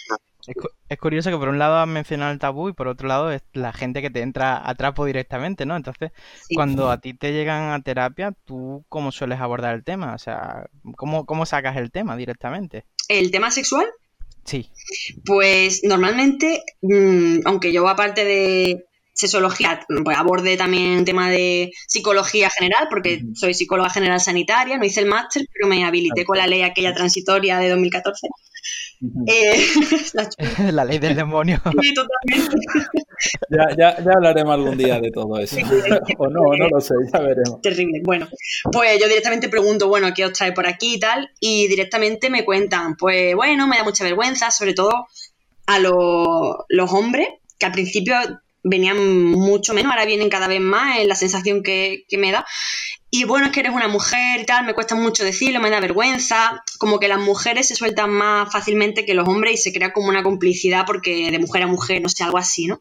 Es, 0.88 0.98
curioso 0.98 1.30
que 1.30 1.36
por 1.36 1.48
un 1.48 1.58
lado 1.58 1.76
has 1.78 1.88
mencionado 1.88 2.32
el 2.32 2.38
tabú 2.38 2.68
y 2.68 2.72
por 2.72 2.88
otro 2.88 3.08
lado 3.08 3.30
es 3.30 3.42
la 3.52 3.72
gente 3.72 4.02
que 4.02 4.10
te 4.10 4.22
entra 4.22 4.68
a 4.68 4.74
trapo 4.74 5.04
directamente, 5.04 5.66
¿no? 5.66 5.76
Entonces, 5.76 6.12
cuando 6.54 6.90
a 6.90 7.00
ti 7.00 7.14
te 7.14 7.32
llegan 7.32 7.72
a 7.72 7.82
terapia, 7.82 8.32
¿tú 8.44 8.84
cómo 8.88 9.12
sueles 9.12 9.40
abordar 9.40 9.74
el 9.74 9.84
tema? 9.84 10.14
O 10.14 10.18
sea, 10.18 10.68
¿cómo, 10.96 11.26
cómo 11.26 11.46
sacas 11.46 11.76
el 11.76 11.90
tema 11.90 12.16
directamente? 12.16 12.84
¿El 13.08 13.30
tema 13.30 13.50
sexual? 13.50 13.86
Sí. 14.44 14.70
Pues 15.24 15.82
normalmente, 15.84 16.62
mm, 16.80 17.40
aunque 17.44 17.72
yo 17.72 17.86
aparte 17.88 18.24
de, 18.24 18.86
sexología, 19.20 19.86
pues 20.04 20.16
aborde 20.16 20.56
también 20.56 21.04
tema 21.04 21.30
de 21.30 21.72
psicología 21.86 22.48
general, 22.50 22.88
porque 22.88 23.22
soy 23.34 23.54
psicóloga 23.54 23.90
general 23.90 24.20
sanitaria, 24.20 24.78
no 24.78 24.84
hice 24.84 25.00
el 25.00 25.06
máster, 25.06 25.44
pero 25.52 25.68
me 25.68 25.84
habilité 25.84 26.24
con 26.24 26.38
la 26.38 26.46
ley 26.46 26.62
aquella 26.62 26.94
transitoria 26.94 27.58
de 27.58 27.68
2014. 27.68 28.28
Eh, 29.26 29.66
la, 30.72 30.84
ley 30.84 30.98
del 30.98 31.16
demonio. 31.16 31.60
Sí, 31.80 31.94
totalmente. 31.94 32.56
Ya, 33.50 33.68
ya, 33.76 34.02
ya, 34.02 34.12
hablaremos 34.16 34.54
algún 34.54 34.78
día 34.78 34.98
de 34.98 35.10
todo 35.10 35.38
eso. 35.38 35.58
o 36.16 36.28
no, 36.28 36.40
no 36.56 36.68
lo 36.68 36.80
sé, 36.80 36.94
ya 37.12 37.18
veremos. 37.18 37.60
Terrible. 37.60 38.00
Bueno, 38.02 38.26
pues 38.72 38.98
yo 38.98 39.08
directamente 39.08 39.50
pregunto, 39.50 39.88
bueno, 39.88 40.08
¿qué 40.14 40.24
os 40.24 40.32
trae 40.32 40.52
por 40.52 40.66
aquí 40.66 40.94
y 40.94 41.00
tal? 41.00 41.30
Y 41.38 41.68
directamente 41.68 42.30
me 42.30 42.46
cuentan, 42.46 42.96
pues 42.96 43.34
bueno, 43.34 43.66
me 43.66 43.76
da 43.76 43.84
mucha 43.84 44.04
vergüenza, 44.04 44.50
sobre 44.50 44.72
todo 44.72 45.06
a 45.66 45.78
los 45.78 46.92
hombres, 46.92 47.28
que 47.58 47.66
al 47.66 47.72
principio 47.72 48.14
venían 48.62 49.24
mucho 49.24 49.74
menos, 49.74 49.92
ahora 49.92 50.04
vienen 50.04 50.28
cada 50.28 50.48
vez 50.48 50.60
más, 50.60 50.98
es 50.98 51.06
la 51.06 51.14
sensación 51.14 51.62
que, 51.62 52.04
me 52.18 52.32
da. 52.32 52.46
Y 53.12 53.24
bueno, 53.24 53.46
es 53.46 53.52
que 53.52 53.60
eres 53.60 53.72
una 53.72 53.88
mujer 53.88 54.40
y 54.40 54.46
tal, 54.46 54.64
me 54.64 54.74
cuesta 54.74 54.94
mucho 54.94 55.24
decirlo, 55.24 55.60
me 55.60 55.68
da 55.68 55.80
vergüenza, 55.80 56.62
como 56.78 57.00
que 57.00 57.08
las 57.08 57.18
mujeres 57.18 57.66
se 57.66 57.74
sueltan 57.74 58.10
más 58.10 58.52
fácilmente 58.52 59.04
que 59.04 59.14
los 59.14 59.26
hombres 59.26 59.54
y 59.54 59.56
se 59.56 59.72
crea 59.72 59.92
como 59.92 60.08
una 60.08 60.22
complicidad 60.22 60.84
porque 60.86 61.28
de 61.30 61.38
mujer 61.40 61.64
a 61.64 61.66
mujer, 61.66 62.00
no 62.02 62.08
sé, 62.08 62.22
algo 62.22 62.38
así, 62.38 62.66
¿no? 62.66 62.80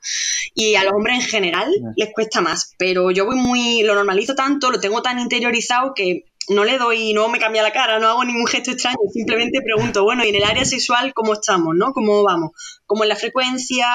Y 0.54 0.76
a 0.76 0.84
los 0.84 0.94
hombres 0.94 1.16
en 1.16 1.26
general 1.26 1.72
les 1.96 2.14
cuesta 2.14 2.42
más, 2.42 2.76
pero 2.78 3.10
yo 3.10 3.26
voy 3.26 3.38
muy, 3.38 3.82
lo 3.82 3.96
normalizo 3.96 4.36
tanto, 4.36 4.70
lo 4.70 4.80
tengo 4.80 5.02
tan 5.02 5.18
interiorizado 5.18 5.94
que 5.96 6.26
no 6.50 6.64
le 6.64 6.78
doy, 6.78 7.14
no 7.14 7.28
me 7.30 7.40
cambia 7.40 7.64
la 7.64 7.74
cara, 7.74 7.98
no 7.98 8.08
hago 8.08 8.24
ningún 8.24 8.46
gesto 8.46 8.72
extraño, 8.72 8.98
simplemente 9.12 9.62
pregunto, 9.62 10.04
bueno, 10.04 10.24
y 10.24 10.30
en 10.30 10.36
el 10.36 10.44
área 10.44 10.66
sexual, 10.66 11.12
¿cómo 11.16 11.34
estamos, 11.34 11.76
no? 11.76 11.92
¿Cómo 11.92 12.24
vamos? 12.24 12.52
¿Cómo 12.86 13.04
es 13.04 13.10
la 13.10 13.16
frecuencia? 13.16 13.88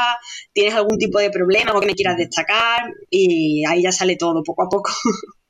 ¿Tienes 0.53 0.75
algún 0.75 0.99
tipo 0.99 1.21
de 1.21 1.31
problema 1.31 1.73
o 1.73 1.81
que 1.81 1.87
me 1.87 1.95
quieras 1.95 2.17
destacar? 2.17 2.93
Y 3.09 3.64
ahí 3.67 3.83
ya 3.83 3.93
sale 3.93 4.17
todo, 4.17 4.43
poco 4.43 4.62
a 4.64 4.69
poco. 4.69 4.91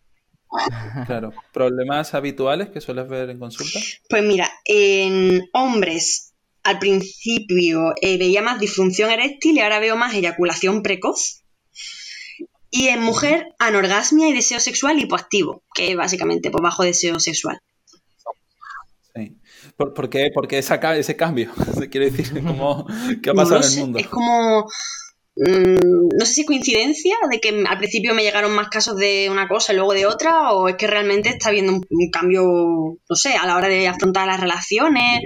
Claro. 1.07 1.33
¿Problemas 1.53 2.15
habituales 2.15 2.69
que 2.71 2.81
sueles 2.81 3.09
ver 3.09 3.31
en 3.31 3.39
consulta? 3.39 3.79
Pues 4.09 4.23
mira, 4.23 4.51
en 4.65 5.49
hombres 5.53 6.35
al 6.63 6.79
principio 6.79 7.93
eh, 8.01 8.17
veía 8.19 8.43
más 8.43 8.59
disfunción 8.59 9.11
eréctil 9.11 9.57
y 9.57 9.61
ahora 9.61 9.81
veo 9.81 9.97
más 9.97 10.15
eyaculación 10.15 10.83
precoz. 10.83 11.43
Y 12.71 12.89
en 12.89 13.01
mujer, 13.03 13.55
anorgasmia 13.59 14.29
y 14.29 14.33
deseo 14.33 14.59
sexual 14.59 14.99
hipoactivo, 14.99 15.63
que 15.75 15.93
es 15.93 15.97
básicamente 15.97 16.51
por 16.51 16.63
bajo 16.63 16.83
deseo 16.83 17.21
sexual. 17.21 17.61
Sí. 19.15 19.37
¿Por, 19.77 20.11
qué, 20.11 20.33
ese 20.51 21.17
cambio? 21.17 21.53
Quiere 21.91 22.11
decir, 22.11 22.33
¿qué 23.23 23.31
ha 23.31 23.35
pasado 23.35 23.63
en 23.63 23.73
el 23.73 23.79
mundo? 23.79 23.99
Es 23.99 24.09
como 24.09 24.69
Mm, 25.37 26.09
no 26.17 26.25
sé 26.25 26.33
si 26.33 26.41
es 26.43 26.47
coincidencia 26.47 27.17
de 27.29 27.41
que 27.41 27.49
al 27.69 27.79
principio 27.79 28.15
me 28.15 28.23
llegaron 28.23 28.55
más 28.55 28.69
casos 28.69 28.97
de 28.97 29.29
una 29.31 29.49
cosa 29.49 29.73
y 29.73 29.77
luego 29.77 29.93
de 29.93 30.07
otra, 30.07 30.53
o 30.53 30.69
es 30.69 30.77
que 30.77 30.87
realmente 30.87 31.31
está 31.31 31.49
habiendo 31.49 31.73
un, 31.73 32.11
cambio, 32.13 32.45
no 33.09 33.17
sé, 33.17 33.35
a 33.35 33.47
la 33.47 33.57
hora 33.57 33.69
de 33.69 33.89
afrontar 33.89 34.27
las 34.27 34.41
relaciones. 34.41 35.23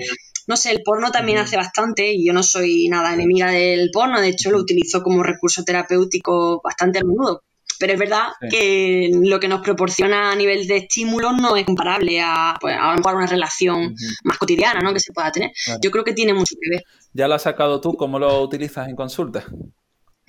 No 0.47 0.57
sé, 0.57 0.71
el 0.71 0.83
porno 0.83 1.11
también 1.11 1.39
hace 1.39 1.57
bastante 1.57 2.15
y 2.15 2.27
yo 2.27 2.33
no 2.33 2.43
soy 2.43 2.89
nada 2.89 3.13
enemiga 3.13 3.51
del 3.51 3.91
porno, 3.93 4.19
de 4.19 4.29
hecho 4.29 4.51
lo 4.51 4.59
utilizo 4.59 5.03
como 5.03 5.23
recurso 5.23 5.63
terapéutico 5.63 6.63
bastante 6.65 7.01
a 7.01 7.03
menudo. 7.05 7.43
Pero 7.79 7.93
es 7.93 7.99
verdad 7.99 8.29
que 8.51 9.11
lo 9.23 9.39
que 9.39 9.47
nos 9.47 9.61
proporciona 9.61 10.33
a 10.33 10.35
nivel 10.35 10.67
de 10.67 10.79
estímulos 10.79 11.35
no 11.41 11.55
es 11.57 11.65
comparable 11.65 12.21
a, 12.21 12.57
pues, 12.61 12.75
a, 12.77 12.97
una 12.97 13.27
relación 13.27 13.95
más 14.25 14.39
cotidiana 14.39 14.81
¿no? 14.81 14.93
que 14.93 15.01
se 15.01 15.13
pueda 15.13 15.31
tener. 15.31 15.53
Yo 15.81 15.91
creo 15.91 16.03
que 16.03 16.13
tiene 16.13 16.35
mucho 16.35 16.57
que 16.61 16.71
ver. 16.71 16.85
¿Ya 17.13 17.29
lo 17.29 17.35
has 17.35 17.43
sacado 17.43 17.81
tú? 17.81 17.95
¿Cómo 17.95 18.19
lo 18.19 18.43
utilizas 18.43 18.89
en 18.89 18.97
consulta? 18.97 19.45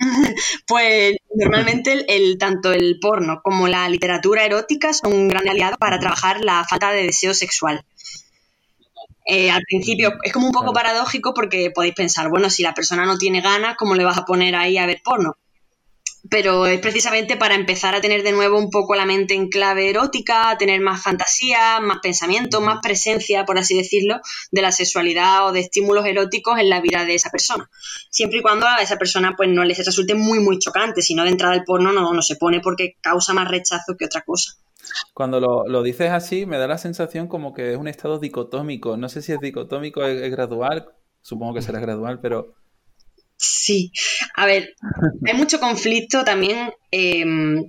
Pues 0.66 1.16
normalmente 1.34 2.04
el, 2.08 2.38
tanto 2.38 2.72
el 2.72 2.98
porno 3.00 3.40
como 3.42 3.68
la 3.68 3.88
literatura 3.88 4.44
erótica 4.44 4.92
son 4.92 5.12
un 5.12 5.28
gran 5.28 5.48
aliado 5.48 5.76
para 5.78 5.98
trabajar 5.98 6.40
la 6.40 6.64
falta 6.68 6.90
de 6.92 7.04
deseo 7.04 7.34
sexual. 7.34 7.84
Eh, 9.26 9.50
al 9.50 9.62
principio 9.62 10.14
es 10.22 10.32
como 10.32 10.46
un 10.46 10.52
poco 10.52 10.72
paradójico 10.72 11.34
porque 11.34 11.70
podéis 11.70 11.94
pensar, 11.94 12.30
bueno, 12.30 12.50
si 12.50 12.62
la 12.62 12.74
persona 12.74 13.04
no 13.04 13.18
tiene 13.18 13.40
ganas, 13.40 13.76
¿cómo 13.76 13.94
le 13.94 14.04
vas 14.04 14.18
a 14.18 14.24
poner 14.24 14.56
ahí 14.56 14.78
a 14.78 14.86
ver 14.86 15.02
porno? 15.04 15.36
Pero 16.28 16.66
es 16.66 16.80
precisamente 16.80 17.36
para 17.36 17.54
empezar 17.54 17.94
a 17.94 18.00
tener 18.00 18.22
de 18.22 18.32
nuevo 18.32 18.58
un 18.58 18.70
poco 18.70 18.94
la 18.94 19.06
mente 19.06 19.34
en 19.34 19.48
clave 19.48 19.88
erótica, 19.88 20.50
a 20.50 20.58
tener 20.58 20.80
más 20.80 21.02
fantasía, 21.02 21.80
más 21.80 21.98
pensamiento, 22.02 22.60
más 22.60 22.80
presencia, 22.82 23.44
por 23.44 23.58
así 23.58 23.76
decirlo, 23.76 24.20
de 24.50 24.62
la 24.62 24.72
sexualidad 24.72 25.46
o 25.46 25.52
de 25.52 25.60
estímulos 25.60 26.04
eróticos 26.04 26.58
en 26.58 26.68
la 26.68 26.80
vida 26.80 27.04
de 27.04 27.14
esa 27.14 27.30
persona. 27.30 27.68
Siempre 28.10 28.38
y 28.38 28.42
cuando 28.42 28.66
a 28.66 28.82
esa 28.82 28.96
persona 28.96 29.34
pues 29.36 29.48
no 29.48 29.64
les 29.64 29.84
resulte 29.84 30.14
muy 30.14 30.40
muy 30.40 30.58
chocante, 30.58 31.02
si 31.02 31.14
no 31.14 31.24
de 31.24 31.30
entrada 31.30 31.54
el 31.54 31.64
porno 31.64 31.92
no, 31.92 32.12
no 32.12 32.22
se 32.22 32.36
pone 32.36 32.60
porque 32.60 32.96
causa 33.00 33.32
más 33.32 33.48
rechazo 33.48 33.96
que 33.98 34.04
otra 34.04 34.22
cosa. 34.22 34.52
Cuando 35.14 35.40
lo, 35.40 35.82
dices 35.82 36.10
así, 36.10 36.46
me 36.46 36.58
da 36.58 36.66
la 36.66 36.78
sensación 36.78 37.28
como 37.28 37.54
que 37.54 37.72
es 37.72 37.78
un 37.78 37.88
estado 37.88 38.18
dicotómico. 38.18 38.96
No 38.96 39.08
sé 39.08 39.22
si 39.22 39.32
es 39.32 39.40
dicotómico, 39.40 40.02
es 40.02 40.30
gradual, 40.30 40.88
supongo 41.20 41.54
que 41.54 41.62
será 41.62 41.80
gradual, 41.80 42.20
pero 42.20 42.54
Sí, 43.42 43.90
a 44.36 44.44
ver, 44.44 44.74
hay 45.26 45.34
mucho 45.34 45.60
conflicto 45.60 46.24
también. 46.24 46.72
Em, 46.90 47.64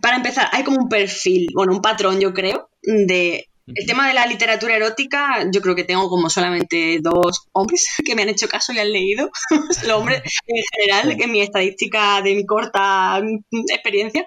para 0.00 0.16
empezar, 0.16 0.48
hay 0.50 0.64
como 0.64 0.78
un 0.78 0.88
perfil, 0.88 1.48
bueno, 1.54 1.74
un 1.74 1.82
patrón, 1.82 2.18
yo 2.20 2.32
creo, 2.32 2.70
de 2.82 3.48
el 3.66 3.86
tema 3.86 4.08
de 4.08 4.14
la 4.14 4.26
literatura 4.26 4.74
erótica, 4.74 5.46
yo 5.52 5.60
creo 5.60 5.74
que 5.74 5.84
tengo 5.84 6.08
como 6.08 6.30
solamente 6.30 6.98
dos 7.02 7.46
hombres 7.52 7.86
que 8.04 8.14
me 8.14 8.22
han 8.22 8.30
hecho 8.30 8.48
caso 8.48 8.72
y 8.72 8.78
han 8.78 8.90
leído. 8.92 9.30
Los 9.86 9.98
hombres 9.98 10.22
en 10.46 10.62
general, 10.74 11.16
que 11.18 11.24
en 11.24 11.32
mi 11.32 11.42
estadística 11.42 12.22
de 12.22 12.34
mi 12.34 12.46
corta 12.46 13.20
experiencia, 13.68 14.26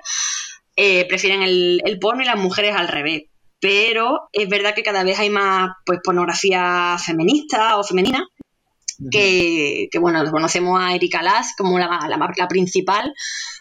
eh, 0.75 1.07
prefieren 1.07 1.41
el, 1.41 1.81
el, 1.85 1.97
porno 1.97 2.21
y 2.21 2.25
las 2.25 2.37
mujeres 2.37 2.75
al 2.75 2.87
revés. 2.87 3.23
Pero 3.59 4.29
es 4.31 4.47
verdad 4.47 4.75
que 4.75 4.83
cada 4.83 5.03
vez 5.03 5.17
hay 5.17 5.31
más 5.31 5.71
pues 5.87 5.99
pornografía 6.03 6.97
feminista 7.03 7.77
o 7.77 7.83
femenina 7.83 8.27
que, 9.11 9.89
bueno, 9.99 10.23
conocemos 10.31 10.79
a 10.79 10.95
Erika 10.95 11.21
Lass 11.21 11.53
como 11.57 11.77
la, 11.77 11.87
la, 12.07 12.47
principal 12.47 13.13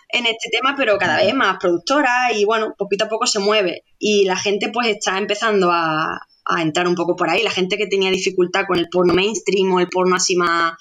en 0.08 0.26
este 0.26 0.48
tema, 0.50 0.74
pero 0.76 0.96
cada 0.98 1.16
vez 1.16 1.34
más 1.34 1.56
productora 1.58 2.32
y 2.32 2.44
bueno, 2.44 2.74
poquito 2.78 3.04
a 3.04 3.08
poco 3.08 3.26
se 3.26 3.40
mueve 3.40 3.84
y 3.98 4.24
la 4.24 4.36
gente 4.36 4.70
pues 4.70 4.88
está 4.88 5.18
empezando 5.18 5.70
a, 5.72 6.20
entrar 6.58 6.86
un 6.86 6.94
poco 6.94 7.16
por 7.16 7.30
ahí, 7.30 7.42
la 7.42 7.50
gente 7.50 7.78
que 7.78 7.86
tenía 7.86 8.10
dificultad 8.10 8.64
con 8.68 8.78
el 8.78 8.88
porno 8.90 9.14
mainstream 9.14 9.72
o 9.72 9.80
el 9.80 9.88
porno 9.88 10.16
así 10.16 10.36
más, 10.36 10.74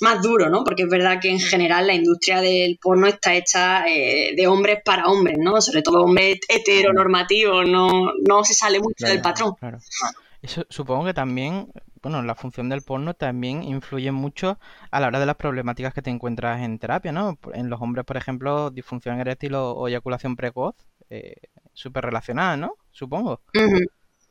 más 0.00 0.20
duro, 0.20 0.50
¿no? 0.50 0.64
Porque 0.64 0.82
es 0.82 0.88
verdad 0.88 1.20
que 1.20 1.30
en 1.30 1.38
general 1.38 1.86
la 1.86 1.94
industria 1.94 2.40
del 2.40 2.78
porno 2.82 3.06
está 3.06 3.34
hecha 3.34 3.86
eh, 3.86 4.34
de 4.36 4.46
hombres 4.48 4.80
para 4.84 5.06
hombres, 5.06 5.36
¿no? 5.38 5.60
Sobre 5.60 5.82
todo 5.82 6.02
hombres 6.02 6.40
heteronormativos, 6.48 7.68
no, 7.68 8.12
no 8.28 8.42
se 8.42 8.54
sale 8.54 8.80
mucho 8.80 9.06
del 9.06 9.22
patrón. 9.22 9.54
Eso 10.42 10.64
supongo 10.68 11.04
que 11.04 11.14
también 11.14 11.68
bueno, 12.02 12.22
la 12.22 12.34
función 12.34 12.68
del 12.68 12.82
porno 12.82 13.14
también 13.14 13.62
influye 13.62 14.12
mucho 14.12 14.58
a 14.90 15.00
la 15.00 15.08
hora 15.08 15.20
de 15.20 15.26
las 15.26 15.36
problemáticas 15.36 15.94
que 15.94 16.02
te 16.02 16.10
encuentras 16.10 16.62
en 16.62 16.78
terapia, 16.78 17.12
¿no? 17.12 17.38
En 17.54 17.70
los 17.70 17.80
hombres, 17.80 18.04
por 18.04 18.16
ejemplo, 18.16 18.70
disfunción 18.70 19.20
eréctil 19.20 19.54
o, 19.54 19.88
eyaculación 19.88 20.36
precoz, 20.36 20.74
eh, 21.10 21.34
súper 21.72 22.04
relacionada, 22.04 22.56
¿no? 22.56 22.74
Supongo. 22.90 23.42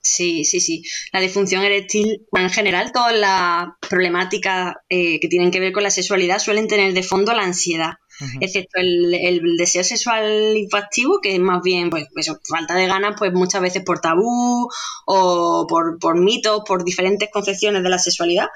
Sí, 0.01 0.45
sí, 0.45 0.61
sí. 0.61 0.83
La 1.11 1.19
disfunción 1.19 1.63
eréctil, 1.63 2.25
en 2.31 2.49
general, 2.49 2.91
todas 2.93 3.13
las 3.17 3.67
problemáticas 3.89 4.75
eh, 4.89 5.19
que 5.19 5.27
tienen 5.27 5.51
que 5.51 5.59
ver 5.59 5.73
con 5.73 5.83
la 5.83 5.91
sexualidad 5.91 6.39
suelen 6.39 6.67
tener 6.67 6.93
de 6.93 7.03
fondo 7.03 7.33
la 7.33 7.43
ansiedad 7.43 7.95
excepto 8.41 8.79
el, 8.79 9.57
deseo 9.57 9.83
sexual 9.83 10.55
infantil, 10.57 11.07
que 11.21 11.35
es 11.35 11.39
más 11.39 11.61
bien, 11.61 11.89
pues, 11.89 12.07
falta 12.49 12.75
de 12.75 12.87
ganas, 12.87 13.15
pues 13.17 13.33
muchas 13.33 13.61
veces 13.61 13.83
por 13.83 13.99
tabú 13.99 14.69
o 15.05 15.65
por, 15.67 15.99
por 15.99 16.19
mitos, 16.19 16.61
por 16.65 16.83
diferentes 16.83 17.29
concepciones 17.31 17.83
de 17.83 17.89
la 17.89 17.99
sexualidad. 17.99 18.47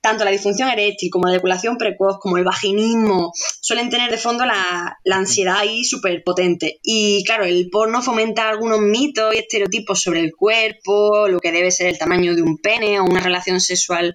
Tanto 0.00 0.24
la 0.24 0.30
disfunción 0.30 0.70
eréctil 0.70 1.10
como 1.10 1.26
la 1.26 1.34
eyaculación 1.34 1.76
precoz, 1.76 2.18
como 2.20 2.38
el 2.38 2.44
vaginismo, 2.44 3.32
suelen 3.60 3.90
tener 3.90 4.10
de 4.10 4.16
fondo 4.16 4.46
la, 4.46 4.98
la 5.04 5.16
ansiedad 5.16 5.58
ahí 5.58 5.84
súper 5.84 6.22
potente. 6.24 6.78
Y 6.82 7.22
claro, 7.24 7.44
el 7.44 7.68
porno 7.70 8.02
fomenta 8.02 8.48
algunos 8.48 8.80
mitos 8.80 9.34
y 9.34 9.38
estereotipos 9.38 10.00
sobre 10.00 10.20
el 10.20 10.32
cuerpo, 10.34 11.28
lo 11.28 11.40
que 11.40 11.52
debe 11.52 11.70
ser 11.70 11.88
el 11.88 11.98
tamaño 11.98 12.34
de 12.34 12.42
un 12.42 12.58
pene 12.58 13.00
o 13.00 13.04
una 13.04 13.20
relación 13.20 13.60
sexual 13.60 14.14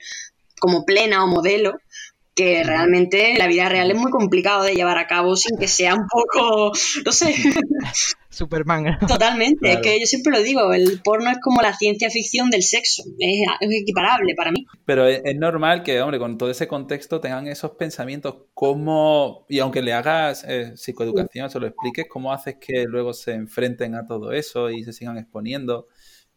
como 0.59 0.85
plena 0.85 1.24
o 1.24 1.27
modelo 1.27 1.77
que 2.36 2.63
realmente 2.63 3.34
la 3.38 3.48
vida 3.48 3.70
real 3.70 3.89
es 3.89 3.98
muy 3.98 4.12
complicado 4.12 4.63
de 4.63 4.75
llevar 4.75 4.98
a 4.98 5.08
cabo 5.08 5.38
sin 5.38 5.58
que 5.58 5.70
sea 5.70 5.96
un 5.96 6.06
poco, 6.08 6.74
no 7.06 7.12
sé. 7.12 7.34
Superman. 8.30 9.00
Totalmente, 9.08 9.72
es 9.72 9.80
que 9.80 9.98
yo 9.98 10.06
siempre 10.06 10.34
lo 10.34 10.44
digo, 10.44 10.74
el 10.74 11.01
porno 11.01 11.32
es 11.32 11.38
como 11.42 11.62
la 11.62 11.74
ciencia 11.74 12.10
ficción 12.10 12.50
del 12.50 12.63
sexo, 12.63 13.04
es, 13.18 13.39
equiparable 13.62 14.36
para 14.36 14.51
mí. 14.51 14.65
Pero 14.84 15.08
es, 15.08 15.22
normal 15.38 15.84
que, 15.84 16.01
hombre, 16.01 16.20
con 16.20 16.38
todo 16.38 16.51
ese 16.51 16.68
contexto 16.68 17.22
tengan 17.22 17.48
esos 17.48 17.72
pensamientos, 17.72 18.36
¿cómo, 18.54 19.46
y 19.48 19.60
aunque 19.60 19.82
le 19.82 19.94
hagas 19.94 20.44
eh, 20.46 20.74
psicoeducación, 20.75 21.50
se 21.50 21.60
lo 21.62 21.68
expliques, 21.68 22.08
cómo 22.10 22.34
haces 22.34 22.58
que 22.60 22.84
luego 22.84 23.13
se 23.13 23.32
enfrenten 23.32 23.96
a 23.96 24.06
todo 24.06 24.34
eso 24.34 24.70
y 24.70 24.84
se 24.84 24.92
sigan 24.92 25.18
exponiendo? 25.18 25.88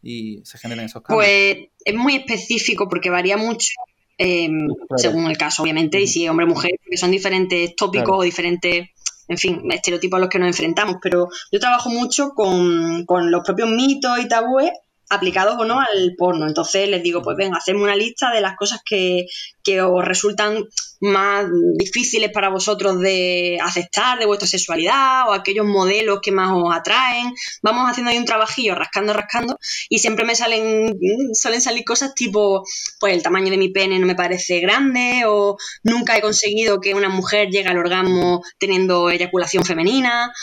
y 0.01 0.39
se 0.45 0.57
generen 0.57 0.85
esos 0.85 1.03
cambios? 1.03 1.25
Pues 1.25 1.57
es 1.83 1.93
muy 1.93 2.15
específico 2.15 2.87
porque 2.87 3.09
varía 3.09 3.35
mucho 3.35 3.73
Em, 4.21 4.67
según 4.97 5.27
el 5.27 5.37
caso, 5.37 5.63
obviamente, 5.63 6.01
y 6.01 6.05
si 6.05 6.27
hombre 6.27 6.45
o 6.45 6.49
mujer, 6.49 6.71
porque 6.83 6.97
son 6.97 7.09
diferentes 7.09 7.73
tópicos 7.77 8.17
o 8.19 8.21
diferentes, 8.21 8.89
en 9.29 9.37
fin, 9.37 9.61
estereotipos 9.71 10.17
a 10.17 10.19
los 10.19 10.29
que 10.29 10.39
nos 10.39 10.49
enfrentamos. 10.49 10.97
Pero 11.01 11.29
yo 11.49 11.59
trabajo 11.61 11.89
mucho 11.89 12.31
con, 12.35 13.05
con 13.05 13.31
los 13.31 13.43
propios 13.45 13.69
mitos 13.69 14.19
y 14.19 14.27
tabúes 14.27 14.71
aplicados 15.09 15.55
o 15.57 15.63
no 15.63 15.79
al 15.79 16.15
porno. 16.17 16.47
Entonces 16.47 16.89
les 16.89 17.01
digo, 17.01 17.21
pues 17.21 17.37
venga, 17.37 17.59
hacemos 17.59 17.83
una 17.83 17.95
lista 17.95 18.29
de 18.31 18.41
las 18.41 18.57
cosas 18.57 18.81
que, 18.85 19.25
que 19.63 19.81
os 19.81 20.03
resultan 20.03 20.65
más 20.99 21.45
difíciles 21.77 22.31
para 22.31 22.49
vosotros 22.49 22.99
de 22.99 23.57
aceptar 23.61 24.19
de 24.19 24.25
vuestra 24.25 24.47
sexualidad 24.47 25.29
o 25.29 25.33
aquellos 25.33 25.65
modelos 25.65 26.19
que 26.21 26.31
más 26.31 26.51
os 26.53 26.75
atraen. 26.75 27.33
Vamos 27.61 27.89
haciendo 27.89 28.11
ahí 28.11 28.17
un 28.17 28.25
trabajillo, 28.25 28.75
rascando, 28.75 29.13
rascando, 29.13 29.57
y 29.89 29.99
siempre 29.99 30.25
me 30.25 30.35
salen, 30.35 30.97
suelen 31.33 31.61
salir 31.61 31.83
cosas 31.85 32.13
tipo, 32.15 32.63
pues 32.99 33.13
el 33.13 33.23
tamaño 33.23 33.51
de 33.51 33.57
mi 33.57 33.69
pene 33.69 33.99
no 33.99 34.07
me 34.07 34.15
parece 34.15 34.59
grande, 34.59 35.23
o 35.25 35.57
nunca 35.83 36.17
he 36.17 36.21
conseguido 36.21 36.81
que 36.81 36.95
una 36.95 37.09
mujer 37.09 37.49
llegue 37.49 37.69
al 37.69 37.77
orgasmo 37.77 38.43
teniendo 38.57 39.09
eyaculación 39.09 39.63
femenina 39.63 40.33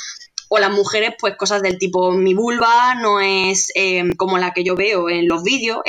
o 0.48 0.58
las 0.58 0.70
mujeres, 0.70 1.14
pues 1.18 1.36
cosas 1.36 1.62
del 1.62 1.78
tipo 1.78 2.12
mi 2.12 2.34
vulva 2.34 2.94
no 2.94 3.20
es 3.20 3.72
eh, 3.74 4.04
como 4.16 4.38
la 4.38 4.52
que 4.52 4.62
yo 4.62 4.76
veo 4.76 5.08
en 5.08 5.26
los 5.26 5.42
vídeos, 5.42 5.80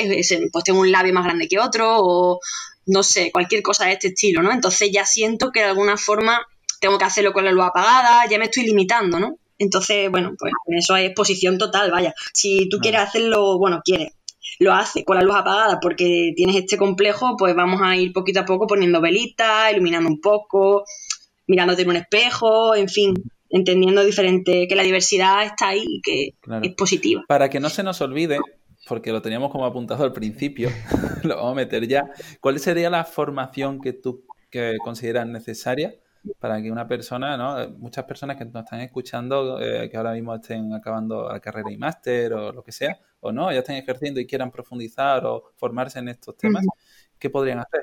pues 0.52 0.64
tengo 0.64 0.80
un 0.80 0.90
labio 0.90 1.12
más 1.12 1.24
grande 1.24 1.48
que 1.48 1.58
otro, 1.58 1.98
o 2.00 2.40
no 2.88 3.02
sé, 3.02 3.30
cualquier 3.30 3.62
cosa 3.62 3.84
de 3.86 3.92
este 3.92 4.08
estilo, 4.08 4.42
¿no? 4.42 4.50
Entonces 4.50 4.90
ya 4.90 5.04
siento 5.04 5.52
que 5.52 5.60
de 5.60 5.66
alguna 5.66 5.96
forma 5.96 6.40
tengo 6.80 6.98
que 6.98 7.04
hacerlo 7.04 7.32
con 7.32 7.44
la 7.44 7.52
luz 7.52 7.64
apagada, 7.64 8.26
ya 8.28 8.38
me 8.38 8.46
estoy 8.46 8.64
limitando, 8.64 9.20
¿no? 9.20 9.36
Entonces, 9.58 10.10
bueno, 10.10 10.34
pues 10.38 10.52
eso 10.68 10.96
es 10.96 11.06
exposición 11.06 11.58
total, 11.58 11.90
vaya. 11.90 12.14
Si 12.32 12.68
tú 12.68 12.78
quieres 12.78 13.00
hacerlo, 13.00 13.58
bueno, 13.58 13.82
quieres, 13.84 14.12
lo 14.60 14.72
hace 14.72 15.04
con 15.04 15.16
la 15.16 15.22
luz 15.22 15.36
apagada 15.36 15.78
porque 15.80 16.32
tienes 16.34 16.56
este 16.56 16.76
complejo, 16.76 17.36
pues 17.36 17.54
vamos 17.54 17.80
a 17.82 17.96
ir 17.96 18.12
poquito 18.12 18.40
a 18.40 18.44
poco 18.44 18.66
poniendo 18.66 19.00
velitas, 19.00 19.72
iluminando 19.72 20.08
un 20.08 20.20
poco, 20.20 20.84
mirándote 21.46 21.82
en 21.82 21.90
un 21.90 21.96
espejo, 21.96 22.74
en 22.74 22.88
fin, 22.88 23.14
entendiendo 23.50 24.04
diferente, 24.04 24.66
que 24.66 24.76
la 24.76 24.82
diversidad 24.82 25.44
está 25.44 25.68
ahí 25.68 25.84
y 25.86 26.00
que 26.00 26.34
es 26.62 26.74
positiva. 26.74 27.24
Para 27.28 27.50
que 27.50 27.60
no 27.60 27.68
se 27.68 27.82
nos 27.82 28.00
olvide, 28.00 28.38
porque 28.88 29.12
lo 29.12 29.22
teníamos 29.22 29.52
como 29.52 29.66
apuntado 29.66 30.04
al 30.04 30.12
principio, 30.12 30.70
lo 31.22 31.36
vamos 31.36 31.52
a 31.52 31.56
meter 31.56 31.86
ya, 31.86 32.10
¿cuál 32.40 32.58
sería 32.58 32.90
la 32.90 33.04
formación 33.04 33.80
que 33.80 33.92
tú 33.92 34.24
que 34.50 34.78
consideras 34.82 35.26
necesaria 35.26 35.94
para 36.38 36.60
que 36.60 36.70
una 36.70 36.86
persona, 36.86 37.36
¿no? 37.36 37.68
Muchas 37.78 38.04
personas 38.04 38.36
que 38.36 38.44
nos 38.44 38.64
están 38.64 38.80
escuchando, 38.80 39.60
eh, 39.60 39.88
que 39.90 39.96
ahora 39.96 40.12
mismo 40.12 40.34
estén 40.34 40.72
acabando 40.74 41.28
la 41.28 41.40
carrera 41.40 41.70
y 41.70 41.76
máster 41.76 42.32
o 42.32 42.52
lo 42.52 42.62
que 42.62 42.72
sea, 42.72 42.98
o 43.20 43.32
no, 43.32 43.52
ya 43.52 43.60
estén 43.60 43.76
ejerciendo 43.76 44.20
y 44.20 44.26
quieran 44.26 44.50
profundizar 44.50 45.24
o 45.26 45.52
formarse 45.56 45.98
en 45.98 46.08
estos 46.08 46.36
temas, 46.36 46.64
¿qué 47.18 47.30
podrían 47.30 47.60
hacer? 47.60 47.82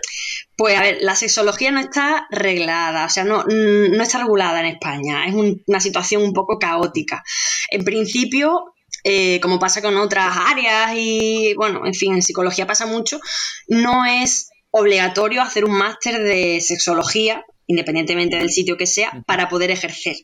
Pues 0.57 0.77
a 0.77 0.81
ver, 0.81 0.97
la 1.01 1.15
sexología 1.15 1.71
no 1.71 1.79
está 1.79 2.27
reglada, 2.29 3.05
o 3.05 3.09
sea, 3.09 3.23
no, 3.23 3.43
no 3.43 4.03
está 4.03 4.19
regulada 4.19 4.61
en 4.61 4.67
España, 4.67 5.25
es 5.25 5.33
una 5.33 5.79
situación 5.79 6.23
un 6.23 6.33
poco 6.33 6.59
caótica. 6.59 7.23
En 7.69 7.83
principio, 7.83 8.74
eh, 9.07 9.39
como 9.39 9.59
pasa 9.59 9.83
con 9.83 9.95
otras 9.97 10.35
áreas 10.35 10.93
y, 10.95 11.53
bueno, 11.53 11.85
en 11.85 11.93
fin, 11.93 12.15
en 12.15 12.23
psicología 12.23 12.65
pasa 12.65 12.87
mucho, 12.87 13.19
no 13.67 14.03
es 14.03 14.49
obligatorio 14.71 15.43
hacer 15.43 15.63
un 15.63 15.77
máster 15.77 16.23
de 16.23 16.59
sexología, 16.59 17.45
independientemente 17.67 18.37
del 18.37 18.49
sitio 18.49 18.77
que 18.77 18.87
sea, 18.87 19.23
para 19.27 19.47
poder 19.47 19.69
ejercer. 19.69 20.15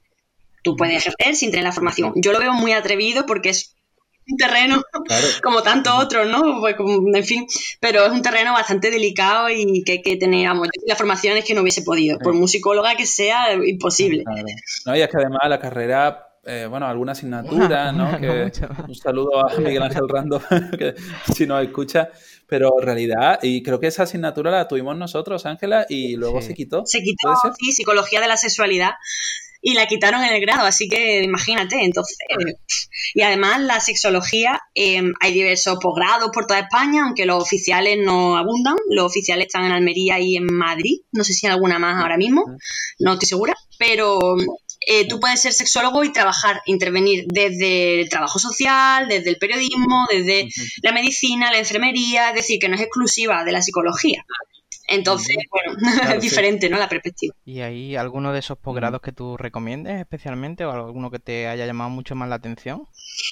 Tú 0.63 0.75
puedes 0.75 0.97
ejercer 0.97 1.35
sin 1.35 1.51
tener 1.51 1.65
la 1.65 1.71
formación. 1.71 2.13
Yo 2.15 2.31
lo 2.31 2.39
veo 2.39 2.53
muy 2.53 2.71
atrevido 2.71 3.27
porque 3.27 3.49
es 3.49 3.75
un 4.27 4.37
terreno 4.37 4.81
como 5.43 5.61
tantos 5.61 5.93
otros, 6.03 6.27
¿no? 6.27 6.59
Pues, 6.59 6.75
en 6.79 7.23
fin, 7.23 7.45
pero 7.79 8.03
es 8.07 8.11
un 8.11 8.23
terreno 8.23 8.53
bastante 8.53 8.89
delicado 8.89 9.47
y 9.51 9.83
que 9.83 9.91
hay 9.91 10.01
que 10.01 10.17
tener, 10.17 10.47
vamos, 10.47 10.69
la 10.87 10.95
formación 10.95 11.37
es 11.37 11.45
que 11.45 11.53
no 11.53 11.61
hubiese 11.61 11.83
podido, 11.83 12.17
por 12.17 12.33
musicóloga 12.33 12.95
que 12.95 13.05
sea, 13.05 13.53
imposible. 13.53 14.23
No, 14.87 14.95
y 14.95 15.01
es 15.01 15.07
que 15.07 15.17
además 15.17 15.41
la 15.47 15.59
carrera 15.59 16.30
eh, 16.43 16.65
bueno, 16.67 16.87
alguna 16.87 17.11
asignatura, 17.11 17.91
¿no? 17.91 18.17
un 18.87 18.95
saludo 18.95 19.47
a 19.47 19.55
Miguel 19.59 19.83
Ángel 19.83 20.09
Rando, 20.09 20.41
que 20.77 20.95
si 21.33 21.45
nos 21.45 21.63
escucha, 21.63 22.09
pero 22.47 22.79
en 22.79 22.85
realidad, 22.85 23.39
y 23.43 23.61
creo 23.61 23.79
que 23.79 23.87
esa 23.87 24.03
asignatura 24.03 24.49
la 24.49 24.67
tuvimos 24.67 24.97
nosotros, 24.97 25.45
Ángela, 25.45 25.85
y 25.87 26.15
luego 26.15 26.41
se 26.41 26.53
quitó. 26.53 26.83
Se 26.85 26.99
quitó, 27.01 27.33
sí, 27.59 27.71
psicología 27.71 28.21
de 28.21 28.27
la 28.27 28.37
sexualidad. 28.37 28.91
Y 29.63 29.75
la 29.75 29.85
quitaron 29.85 30.23
en 30.23 30.33
el 30.33 30.41
grado, 30.41 30.65
así 30.65 30.89
que 30.89 31.21
imagínate, 31.21 31.85
entonces, 31.85 32.17
y 33.13 33.21
además 33.21 33.61
la 33.61 33.79
sexología, 33.79 34.59
em, 34.73 35.13
hay 35.19 35.33
diversos 35.33 35.77
posgrados 35.79 36.31
por 36.33 36.47
toda 36.47 36.61
España, 36.61 37.03
aunque 37.03 37.27
los 37.27 37.43
oficiales 37.43 37.99
no 38.03 38.37
abundan, 38.37 38.75
los 38.89 39.05
oficiales 39.05 39.45
están 39.45 39.65
en 39.65 39.73
Almería 39.73 40.19
y 40.19 40.35
en 40.35 40.47
Madrid, 40.51 41.01
no 41.11 41.23
sé 41.23 41.33
si 41.33 41.45
hay 41.45 41.53
alguna 41.53 41.77
más 41.77 42.01
ahora 42.01 42.17
mismo, 42.17 42.43
no 42.97 43.13
estoy 43.13 43.27
segura, 43.27 43.53
pero 43.77 44.19
eh, 44.85 45.07
tú 45.07 45.19
puedes 45.19 45.39
ser 45.39 45.53
sexólogo 45.53 46.03
y 46.03 46.11
trabajar, 46.11 46.61
intervenir 46.65 47.25
desde 47.27 48.01
el 48.01 48.09
trabajo 48.09 48.39
social, 48.39 49.07
desde 49.07 49.29
el 49.29 49.37
periodismo, 49.37 50.07
desde 50.09 50.49
la 50.81 50.91
medicina, 50.91 51.51
la 51.51 51.59
enfermería, 51.59 52.29
es 52.29 52.35
decir, 52.35 52.59
que 52.59 52.67
no 52.67 52.75
es 52.75 52.81
exclusiva 52.81 53.43
de 53.43 53.51
la 53.51 53.61
psicología. 53.61 54.25
Entonces, 54.87 55.37
bueno, 55.49 55.77
es 56.15 56.21
diferente, 56.21 56.69
¿no? 56.69 56.77
La 56.77 56.89
perspectiva. 56.89 57.33
¿Y 57.45 57.61
hay 57.61 57.95
alguno 57.95 58.33
de 58.33 58.39
esos 58.39 58.57
posgrados 58.57 59.01
que 59.01 59.11
tú 59.11 59.37
recomiendes 59.37 59.99
especialmente 59.99 60.65
o 60.65 60.71
alguno 60.71 61.11
que 61.11 61.19
te 61.19 61.47
haya 61.47 61.65
llamado 61.65 61.89
mucho 61.89 62.15
más 62.15 62.27
la 62.27 62.35
atención? 62.35 62.87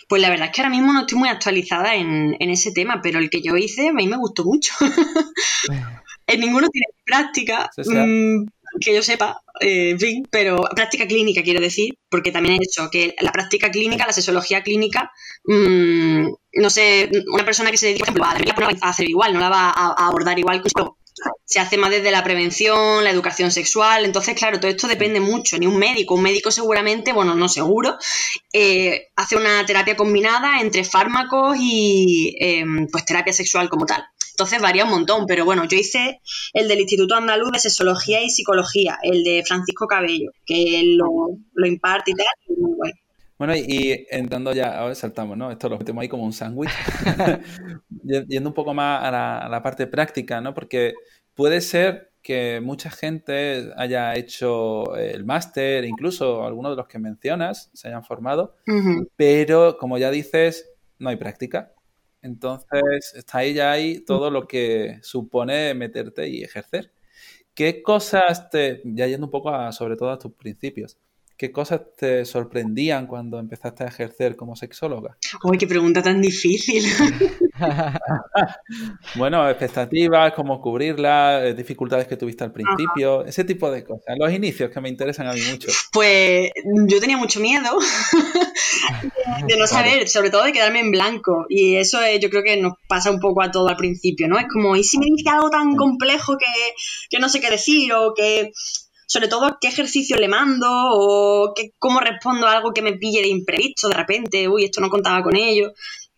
Pues 0.07 0.21
la 0.21 0.29
verdad 0.29 0.47
es 0.47 0.51
que 0.53 0.61
ahora 0.61 0.69
mismo 0.69 0.93
no 0.93 1.01
estoy 1.01 1.17
muy 1.17 1.29
actualizada 1.29 1.95
en, 1.95 2.35
ese 2.39 2.71
tema, 2.71 3.01
pero 3.01 3.19
el 3.19 3.29
que 3.29 3.41
yo 3.41 3.57
hice 3.57 3.89
a 3.89 3.93
mí 3.93 4.07
me 4.07 4.17
gustó 4.17 4.45
mucho. 4.45 4.73
en 6.27 6.39
ninguno 6.39 6.69
tiene 6.69 6.87
práctica. 7.03 7.69
Que 8.79 8.93
yo 8.93 9.01
sepa, 9.01 9.41
eh, 9.59 9.91
en 9.91 9.99
fin, 9.99 10.27
pero 10.29 10.57
práctica 10.75 11.07
clínica 11.07 11.43
quiero 11.43 11.59
decir, 11.59 11.95
porque 12.09 12.31
también 12.31 12.55
he 12.55 12.65
hecho 12.65 12.89
que 12.89 13.15
la 13.19 13.31
práctica 13.31 13.71
clínica, 13.71 14.05
la 14.05 14.13
sexología 14.13 14.63
clínica, 14.63 15.11
mm, 15.45 16.27
no 16.53 16.69
sé, 16.69 17.09
una 17.33 17.45
persona 17.45 17.71
que 17.71 17.77
se 17.77 17.88
dedica, 17.88 18.11
por 18.11 18.21
ejemplo, 18.21 18.25
a 18.25 18.33
la 18.33 18.39
no 18.39 18.59
la 18.59 18.67
va 18.67 18.88
a 18.88 18.89
hacer 18.89 19.09
igual, 19.09 19.33
no 19.33 19.39
la 19.39 19.49
va 19.49 19.69
a, 19.69 20.07
abordar 20.07 20.38
igual 20.39 20.62
que 20.62 20.69
se 21.45 21.60
hace 21.60 21.77
más 21.77 21.89
desde 21.91 22.12
la 22.12 22.23
prevención, 22.23 23.03
la 23.03 23.10
educación 23.10 23.51
sexual, 23.51 24.05
entonces 24.05 24.36
claro, 24.38 24.60
todo 24.60 24.71
esto 24.71 24.88
depende 24.88 25.19
mucho, 25.19 25.58
ni 25.58 25.65
un 25.65 25.77
médico, 25.77 26.15
un 26.15 26.21
médico 26.21 26.51
seguramente, 26.51 27.12
bueno, 27.13 27.36
no 27.36 27.49
seguro, 27.49 27.97
eh, 28.53 29.08
hace 29.15 29.36
una 29.36 29.65
terapia 29.65 29.95
combinada 29.95 30.62
entre 30.62 30.84
fármacos 30.84 31.58
y 31.60 32.36
em, 32.39 32.88
pues 32.88 33.05
terapia 33.05 33.34
sexual 33.34 33.69
como 33.69 33.86
tal. 33.86 34.05
Entonces 34.39 34.62
varía 34.62 34.86
un 34.86 34.91
montón, 34.91 35.25
pero 35.28 35.43
bueno, 35.43 35.65
yo 35.65 35.78
hice 35.78 36.21
el 36.54 36.69
del 36.69 36.80
Instituto 36.80 37.13
Andaluz 37.13 37.52
de 37.52 37.60
Sexología 37.60 38.23
y 38.23 38.30
Psicología, 38.30 38.97
el 39.04 39.25
de 39.25 39.43
Francisco 39.45 39.86
Cabello, 39.86 40.32
que 40.45 40.82
lo, 40.95 41.38
lo 41.54 41.67
imparte 41.67 42.12
y 42.12 42.13
tal, 42.13 42.25
muy 42.58 42.71
bueno. 42.73 42.93
Bueno, 43.38 43.54
y 43.58 44.06
entrando 44.10 44.54
ya, 44.54 44.80
ahora 44.80 44.95
saltamos, 44.95 45.36
¿no? 45.36 45.52
Esto 45.52 45.67
lo 45.67 45.78
metemos 45.78 46.02
ahí 46.02 46.08
como 46.08 46.23
un 46.23 46.32
sándwich. 46.32 46.69
Yendo 48.30 48.49
un 48.49 48.54
poco 48.54 48.73
más 48.73 49.04
a 49.04 49.12
la, 49.12 49.39
a 49.39 49.49
la, 49.49 49.62
parte 49.62 49.88
práctica, 49.88 50.39
¿no? 50.39 50.54
Porque 50.54 50.93
puede 51.34 51.60
ser 51.60 52.13
que 52.21 52.62
mucha 52.62 52.89
gente 52.89 53.73
haya 53.75 54.15
hecho 54.15 54.95
el 54.95 55.25
máster, 55.25 55.84
incluso 55.84 56.45
algunos 56.45 56.71
de 56.71 56.78
los 56.78 56.88
que 56.88 56.97
mencionas 56.97 57.71
se 57.73 57.89
hayan 57.89 58.06
formado, 58.06 58.56
pero 59.17 59.78
como 59.78 59.97
ya 59.97 60.12
dices, 60.12 60.71
no 60.97 61.10
hay 61.10 61.17
práctica. 61.17 61.73
Entonces, 62.21 63.13
está 63.15 63.39
ahí 63.39 63.53
ya 63.53 63.71
ahí 63.71 63.99
todo 64.01 64.29
lo 64.32 64.47
que 64.47 64.99
supone 65.03 65.73
meterte 65.73 66.27
y 66.29 66.43
ejercer. 66.43 66.91
¿Qué 67.55 67.84
cosas 67.84 68.49
te, 68.51 68.82
ya 68.86 69.08
yendo 69.08 69.27
un 69.27 69.32
poco 69.32 69.49
a, 69.51 69.71
sobre 69.73 69.97
todo 69.97 70.12
a 70.12 70.19
tus 70.19 70.34
principios, 70.34 70.97
qué 71.39 71.54
cosas 71.54 71.80
te 71.95 72.25
sorprendían 72.25 73.08
cuando 73.08 73.39
empezaste 73.39 73.86
a 73.86 73.88
ejercer 73.88 74.36
como 74.36 74.58
sexóloga? 74.58 75.17
Uy, 75.45 75.58
qué 75.58 75.67
pregunta 75.67 76.04
tan 76.04 76.21
difícil. 76.21 76.84
bueno, 79.15 79.49
expectativas, 79.49 80.34
cómo 80.34 80.60
cubrirlas, 80.60 81.45
eh, 81.45 81.54
dificultades 81.54 82.08
que 82.08 82.17
tuviste 82.17 82.43
al 82.43 82.52
principio, 82.52 83.23
ese 83.23 83.45
tipo 83.45 83.71
de 83.71 83.86
cosas. 83.86 84.17
Los 84.19 84.34
inicios 84.34 84.69
que 84.69 84.82
me 84.82 84.89
interesan 84.89 85.28
a 85.28 85.34
mí 85.34 85.39
mucho. 85.49 85.69
Pues 85.93 86.52
yo 86.88 86.99
tenía 86.99 87.15
mucho 87.15 87.39
miedo 87.39 87.80
de 89.47 89.56
no 89.56 89.65
saber, 89.65 90.10
sobre 90.10 90.32
todo 90.32 90.43
de 90.43 90.52
quedarme 90.52 90.82
en 90.82 90.91
blanco. 90.91 91.45
Y 91.47 91.78
eso 91.78 91.99
yo 92.19 92.30
creo 92.30 92.43
que 92.43 92.58
nos 92.58 92.73
pasa 92.89 93.12
un 93.12 93.21
poco 93.21 93.41
a 93.41 93.49
todo 93.49 93.69
al 93.69 93.78
principio, 93.78 94.28
¿no? 94.28 94.38
Es 94.38 94.47
como, 94.52 94.75
¿y 94.75 94.84
si 94.84 94.99
me 94.99 95.06
dice 95.06 95.30
algo 95.30 95.49
tan 95.49 95.78
complejo 95.78 96.38
que, 96.38 96.73
que 97.10 97.19
no 97.19 97.30
sé 97.30 97.39
qué 97.39 97.49
decir 97.49 97.93
o 97.93 98.13
que 98.13 98.52
sobre 99.10 99.28
todo 99.28 99.58
qué 99.60 99.69
ejercicio 99.69 100.17
le 100.17 100.28
mando 100.28 100.67
o 100.69 101.56
cómo 101.80 102.00
respondo 102.00 102.45
a 102.45 102.52
algo 102.52 102.74
que 102.74 102.84
me 102.84 102.93
pille 102.93 103.22
de 103.22 103.28
imprevisto 103.28 103.89
de 103.89 103.95
repente, 103.95 104.48
uy, 104.48 104.65
esto 104.65 104.82
no 104.82 104.89
contaba 104.91 105.24
con 105.24 105.36
ello. 105.36 105.74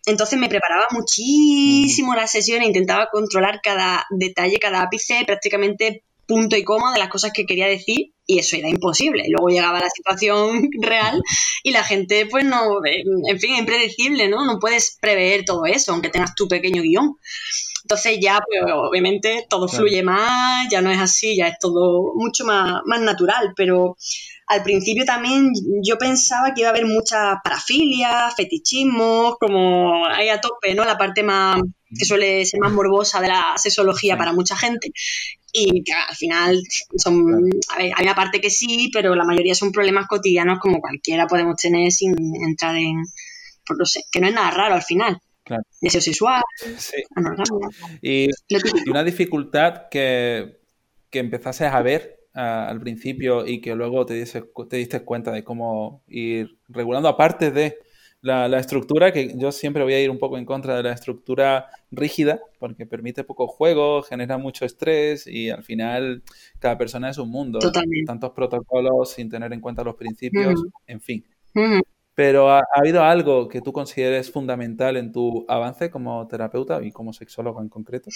Entonces 0.05 0.37
me 0.37 0.49
preparaba 0.49 0.87
muchísimo 0.91 2.13
la 2.15 2.27
sesión 2.27 2.61
e 2.61 2.65
intentaba 2.65 3.07
controlar 3.09 3.61
cada 3.63 4.05
detalle, 4.09 4.59
cada 4.59 4.81
ápice, 4.81 5.23
prácticamente 5.25 6.03
punto 6.27 6.57
y 6.57 6.65
coma 6.65 6.91
de 6.91 6.99
las 6.99 7.07
cosas 7.07 7.31
que 7.33 7.45
quería 7.45 7.67
decir 7.67 8.11
y 8.27 8.39
eso 8.39 8.57
era 8.57 8.67
imposible. 8.67 9.23
Luego 9.29 9.47
llegaba 9.47 9.79
la 9.79 9.89
situación 9.89 10.69
real 10.81 11.23
y 11.63 11.71
la 11.71 11.85
gente, 11.85 12.25
pues 12.25 12.43
no, 12.43 12.81
en 12.83 13.39
fin, 13.39 13.55
impredecible, 13.55 14.27
¿no? 14.27 14.43
No 14.43 14.59
puedes 14.59 14.97
prever 14.99 15.45
todo 15.45 15.65
eso, 15.65 15.93
aunque 15.93 16.09
tengas 16.09 16.35
tu 16.35 16.49
pequeño 16.49 16.81
guion. 16.81 17.15
Entonces 17.83 18.19
ya, 18.21 18.39
pues 18.45 18.73
obviamente 18.73 19.45
todo 19.49 19.67
fluye 19.67 20.03
más, 20.03 20.67
ya 20.69 20.81
no 20.81 20.91
es 20.91 20.99
así, 20.99 21.35
ya 21.35 21.47
es 21.47 21.57
todo 21.59 22.13
mucho 22.15 22.45
más, 22.45 22.81
más 22.85 23.01
natural, 23.01 23.53
pero 23.55 23.97
al 24.47 24.63
principio 24.63 25.05
también 25.05 25.51
yo 25.83 25.97
pensaba 25.97 26.53
que 26.53 26.61
iba 26.61 26.69
a 26.69 26.73
haber 26.73 26.85
mucha 26.85 27.39
parafilia, 27.43 28.29
fetichismo, 28.35 29.37
como 29.39 30.05
hay 30.05 30.29
a 30.29 30.41
tope, 30.41 30.75
¿no? 30.75 30.83
La 30.83 30.97
parte 30.97 31.23
más 31.23 31.61
que 31.97 32.05
suele 32.05 32.45
ser 32.45 32.59
más 32.59 32.71
morbosa 32.71 33.21
de 33.21 33.29
la 33.29 33.53
sexología 33.57 34.17
para 34.17 34.33
mucha 34.33 34.55
gente. 34.57 34.91
Y 35.53 35.83
que 35.83 35.93
al 35.93 36.15
final 36.15 36.61
son, 36.97 37.49
a 37.69 37.77
ver, 37.77 37.91
hay 37.95 38.03
una 38.03 38.15
parte 38.15 38.39
que 38.39 38.49
sí, 38.49 38.89
pero 38.93 39.15
la 39.15 39.25
mayoría 39.25 39.55
son 39.55 39.71
problemas 39.71 40.07
cotidianos 40.07 40.59
como 40.59 40.79
cualquiera 40.79 41.27
podemos 41.27 41.55
tener 41.57 41.91
sin 41.91 42.13
entrar 42.47 42.75
en, 42.75 43.03
pues 43.65 43.77
no 43.79 43.85
sé, 43.85 44.03
que 44.11 44.19
no 44.19 44.27
es 44.27 44.33
nada 44.33 44.51
raro 44.51 44.75
al 44.75 44.83
final. 44.83 45.19
Claro. 45.51 45.63
Deseo 45.81 45.99
sexual, 45.99 46.41
sí. 46.77 47.03
Y, 48.01 48.29
y, 48.47 48.89
una 48.89 49.03
dificultad 49.03 49.89
que, 49.89 50.61
que 51.09 51.19
empezases 51.19 51.67
a 51.73 51.81
ver 51.81 52.21
al 52.33 52.79
principio 52.79 53.45
y 53.45 53.59
que 53.59 53.75
luego 53.75 54.05
te, 54.05 54.23
te 54.23 54.77
diste 54.77 55.03
cuenta 55.03 55.33
de 55.33 55.43
cómo 55.43 56.03
ir 56.07 56.57
regulando, 56.69 57.09
aparte 57.09 57.51
de 57.51 57.79
la, 58.21 58.47
la, 58.47 58.59
estructura, 58.59 59.11
que 59.11 59.33
yo 59.35 59.51
siempre 59.51 59.83
voy 59.83 59.91
a 59.93 60.01
ir 60.01 60.09
un 60.09 60.19
poco 60.19 60.37
en 60.37 60.45
contra 60.45 60.77
de 60.77 60.83
la 60.83 60.93
estructura 60.93 61.67
rígida, 61.91 62.39
porque 62.57 62.85
permite 62.85 63.25
poco 63.25 63.47
juego, 63.47 64.03
genera 64.03 64.37
mucho 64.37 64.63
estrés 64.63 65.27
y 65.27 65.49
al 65.49 65.65
final 65.65 66.23
cada 66.59 66.77
persona 66.77 67.09
es 67.09 67.17
un 67.17 67.29
mundo. 67.29 67.59
Tantos 68.05 68.31
protocolos 68.31 69.11
sin 69.11 69.29
tener 69.29 69.51
en 69.51 69.59
cuenta 69.59 69.83
los 69.83 69.95
principios, 69.95 70.63
en 70.87 71.01
fin. 71.01 71.25
Pero 72.15 72.51
¿ha, 72.51 72.63
habido 72.75 73.03
algo 73.03 73.47
que 73.47 73.61
tú 73.61 73.71
consideres 73.71 74.31
fundamental 74.31 74.97
en 74.97 75.11
tu 75.11 75.45
avance 75.47 75.89
como 75.89 76.27
terapeuta 76.27 76.81
y 76.83 76.91
como 76.91 77.13
sexólogo 77.13 77.61
en 77.61 77.69
concreto? 77.69 78.09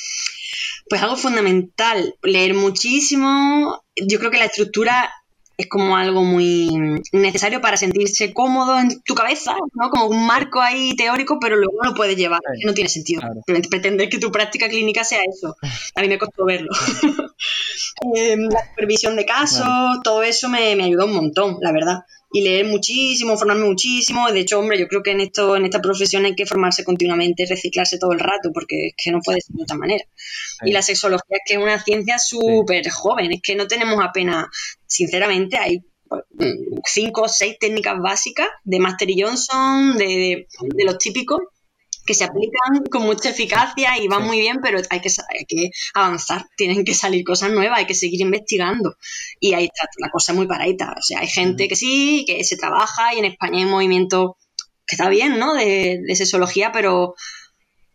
Pues 0.89 1.01
algo 1.01 1.15
fundamental, 1.15 2.15
leer 2.21 2.53
muchísimo. 2.53 3.81
Yo 3.95 4.19
creo 4.19 4.31
que 4.31 4.37
la 4.37 4.45
estructura 4.45 5.11
es 5.57 5.67
como 5.69 5.95
algo 5.95 6.23
muy 6.23 6.69
necesario 7.13 7.61
para 7.61 7.77
sentirse 7.77 8.33
cómodo 8.33 8.77
en 8.77 9.01
tu 9.03 9.15
cabeza, 9.15 9.55
¿no? 9.73 9.89
Como 9.89 10.07
un 10.07 10.27
marco 10.27 10.59
ahí 10.59 10.93
teórico, 10.97 11.39
pero 11.39 11.55
luego 11.55 11.77
no 11.81 11.91
lo 11.91 11.95
puedes 11.95 12.17
llevar, 12.17 12.41
no 12.65 12.73
tiene 12.73 12.89
sentido. 12.89 13.21
Pretender 13.45 14.09
que 14.09 14.19
tu 14.19 14.31
práctica 14.31 14.67
clínica 14.67 15.05
sea 15.05 15.21
eso. 15.23 15.55
A 15.95 16.01
mí 16.01 16.09
me 16.09 16.17
costó 16.17 16.45
verlo. 16.45 16.69
Em, 18.15 18.49
la 18.49 18.69
supervisión 18.69 19.15
de 19.15 19.25
casos, 19.25 19.67
todo 20.03 20.21
eso 20.23 20.49
me, 20.49 20.75
me 20.75 20.83
ayudó 20.83 21.05
un 21.05 21.13
montón, 21.13 21.57
la 21.61 21.71
verdad 21.71 21.99
y 22.35 22.41
leer 22.41 22.65
muchísimo, 22.65 23.37
formarme 23.37 23.63
muchísimo. 23.63 24.29
De 24.29 24.41
hecho, 24.41 24.59
hombre, 24.59 24.77
yo 24.77 24.89
creo 24.89 25.01
que 25.01 25.11
en 25.11 25.21
esto, 25.21 25.55
en 25.55 25.63
esta 25.63 25.81
profesión 25.81 26.25
hay 26.25 26.35
que 26.35 26.45
formarse 26.45 26.83
continuamente, 26.83 27.45
reciclarse 27.45 27.97
todo 27.97 28.11
el 28.11 28.19
rato, 28.19 28.51
porque 28.53 28.87
es 28.87 28.93
que 28.97 29.09
no 29.09 29.21
puede 29.21 29.39
ser 29.39 29.55
de 29.55 29.63
otra 29.63 29.77
manera. 29.77 30.03
Y 30.65 30.73
la 30.73 30.81
sexología 30.81 31.37
es 31.37 31.43
que 31.47 31.53
es 31.53 31.59
una 31.61 31.81
ciencia 31.81 32.19
súper 32.19 32.89
joven, 32.89 33.31
es 33.31 33.41
que 33.41 33.55
no 33.55 33.67
tenemos 33.67 34.03
apenas, 34.03 34.47
sinceramente, 34.85 35.55
hay 35.55 35.79
pues, 36.09 36.25
cinco 36.83 37.21
o 37.21 37.29
seis 37.29 37.55
técnicas 37.57 38.01
básicas 38.01 38.49
de 38.65 38.79
Master 38.79 39.07
Johnson, 39.17 39.97
de, 39.97 40.45
de 40.59 40.83
los 40.83 40.97
típicos, 40.97 41.39
que 42.05 42.13
se 42.13 42.23
aplican 42.23 42.83
con 42.91 43.03
mucha 43.03 43.29
eficacia 43.29 43.97
y 43.97 44.07
van 44.07 44.23
muy 44.23 44.39
bien, 44.39 44.59
pero 44.61 44.79
hay 44.89 44.99
que, 44.99 45.09
que 45.47 45.71
avanzar, 45.93 46.45
tienen 46.55 46.85
que 46.85 46.93
salir 46.93 47.23
cosas 47.23 47.51
nuevas, 47.51 47.79
hay 47.79 47.85
que 47.85 47.95
seguir 47.95 48.21
investigando. 48.21 48.95
Y 49.39 49.53
ahí 49.53 49.65
está 49.65 49.87
la 49.97 50.09
cosa 50.09 50.33
muy 50.33 50.47
paradita. 50.47 50.95
O 50.97 51.01
sea, 51.01 51.21
hay 51.21 51.27
gente 51.27 51.67
que 51.67 51.75
sí, 51.75 52.25
que 52.27 52.43
se 52.43 52.57
trabaja 52.57 53.13
y 53.13 53.19
en 53.19 53.25
España 53.25 53.59
hay 53.59 53.65
movimiento 53.65 54.37
que 54.85 54.95
está 54.95 55.09
bien, 55.09 55.39
¿no? 55.39 55.55
De, 55.55 55.99
de 56.05 56.15
sexología, 56.15 56.71
pero 56.71 57.15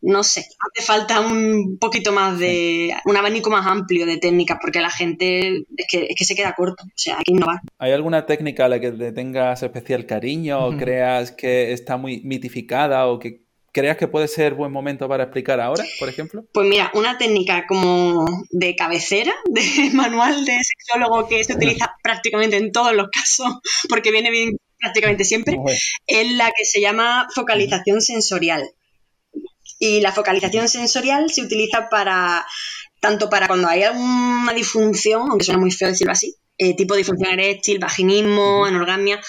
no 0.02 0.22
sé, 0.22 0.40
hace 0.40 0.84
falta 0.84 1.20
un 1.20 1.76
poquito 1.78 2.12
más 2.12 2.38
de, 2.38 2.94
un 3.04 3.16
abanico 3.16 3.50
más 3.50 3.66
amplio 3.66 4.06
de 4.06 4.16
técnicas, 4.16 4.58
porque 4.60 4.80
la 4.80 4.90
gente 4.90 5.64
es 5.76 5.86
que, 5.90 6.06
es 6.08 6.16
que 6.16 6.24
se 6.24 6.34
queda 6.34 6.54
corto, 6.54 6.84
o 6.84 6.92
sea, 6.94 7.18
hay 7.18 7.24
que 7.24 7.32
innovar. 7.32 7.60
¿Hay 7.78 7.92
alguna 7.92 8.24
técnica 8.24 8.64
a 8.64 8.68
la 8.68 8.80
que 8.80 8.92
le 8.92 9.12
tengas 9.12 9.62
especial 9.62 10.06
cariño 10.06 10.66
o 10.66 10.76
creas 10.76 11.32
que 11.32 11.72
está 11.72 11.96
muy 11.98 12.22
mitificada 12.22 13.06
o 13.08 13.18
que 13.18 13.49
¿Creas 13.72 13.96
que 13.96 14.08
puede 14.08 14.26
ser 14.26 14.54
buen 14.54 14.72
momento 14.72 15.08
para 15.08 15.24
explicar 15.24 15.60
ahora, 15.60 15.84
por 16.00 16.08
ejemplo? 16.08 16.44
Pues 16.52 16.66
mira, 16.66 16.90
una 16.94 17.18
técnica 17.18 17.66
como 17.68 18.24
de 18.50 18.74
cabecera, 18.74 19.32
de 19.44 19.62
manual 19.94 20.44
de 20.44 20.58
sexólogo 20.62 21.28
que 21.28 21.44
se 21.44 21.54
utiliza 21.54 21.94
prácticamente 22.02 22.56
en 22.56 22.72
todos 22.72 22.94
los 22.94 23.08
casos, 23.10 23.60
porque 23.88 24.10
viene 24.10 24.30
bien 24.30 24.56
prácticamente 24.78 25.24
siempre, 25.24 25.56
es 26.06 26.32
la 26.32 26.46
que 26.46 26.64
se 26.64 26.80
llama 26.80 27.28
focalización 27.34 28.00
sensorial. 28.00 28.68
Y 29.78 30.00
la 30.00 30.12
focalización 30.12 30.68
sensorial 30.68 31.30
se 31.30 31.42
utiliza 31.42 31.88
para 31.90 32.46
tanto 33.00 33.30
para 33.30 33.46
cuando 33.46 33.68
hay 33.68 33.82
alguna 33.82 34.52
disfunción, 34.52 35.30
aunque 35.30 35.44
suena 35.44 35.60
muy 35.60 35.70
feo 35.70 35.88
decirlo 35.88 36.12
así, 36.12 36.34
eh, 36.58 36.76
tipo 36.76 36.94
disfunción 36.94 37.32
eréctil, 37.32 37.78
vaginismo, 37.78 38.66
anorgasmia, 38.66 39.20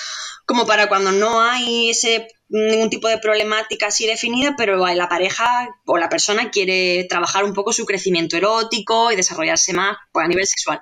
como 0.45 0.65
para 0.65 0.89
cuando 0.89 1.11
no 1.11 1.41
hay 1.41 1.89
ese 1.91 2.27
ningún 2.51 2.89
tipo 2.89 3.07
de 3.07 3.17
problemática 3.17 3.87
así 3.87 4.05
definida, 4.05 4.55
pero 4.57 4.77
la 4.77 5.07
pareja 5.07 5.69
o 5.85 5.97
la 5.97 6.09
persona 6.09 6.51
quiere 6.51 7.05
trabajar 7.09 7.45
un 7.45 7.53
poco 7.53 7.71
su 7.71 7.85
crecimiento 7.85 8.35
erótico 8.35 9.11
y 9.11 9.15
desarrollarse 9.15 9.73
más 9.73 9.97
pues, 10.11 10.25
a 10.25 10.27
nivel 10.27 10.45
sexual. 10.45 10.79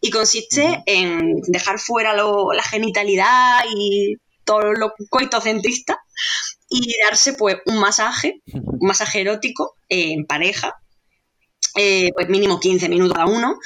Y 0.00 0.10
consiste 0.10 0.82
en 0.86 1.36
dejar 1.48 1.78
fuera 1.78 2.14
la 2.14 2.62
genitalidad 2.62 3.60
y 3.74 4.16
todo 4.44 4.72
lo 4.72 4.94
coitocentrista 5.10 6.00
y 6.68 6.94
darse 7.04 7.34
pues 7.34 7.58
un 7.66 7.78
masaje, 7.78 8.40
un 8.52 8.86
masaje 8.86 9.20
erótico 9.20 9.74
en 9.88 10.24
pareja, 10.24 10.74
eh, 11.76 12.10
pues 12.14 12.28
mínimo 12.28 12.58
15 12.58 12.88
minutos 12.88 13.14
cada 13.14 13.26
uno, 13.26 13.58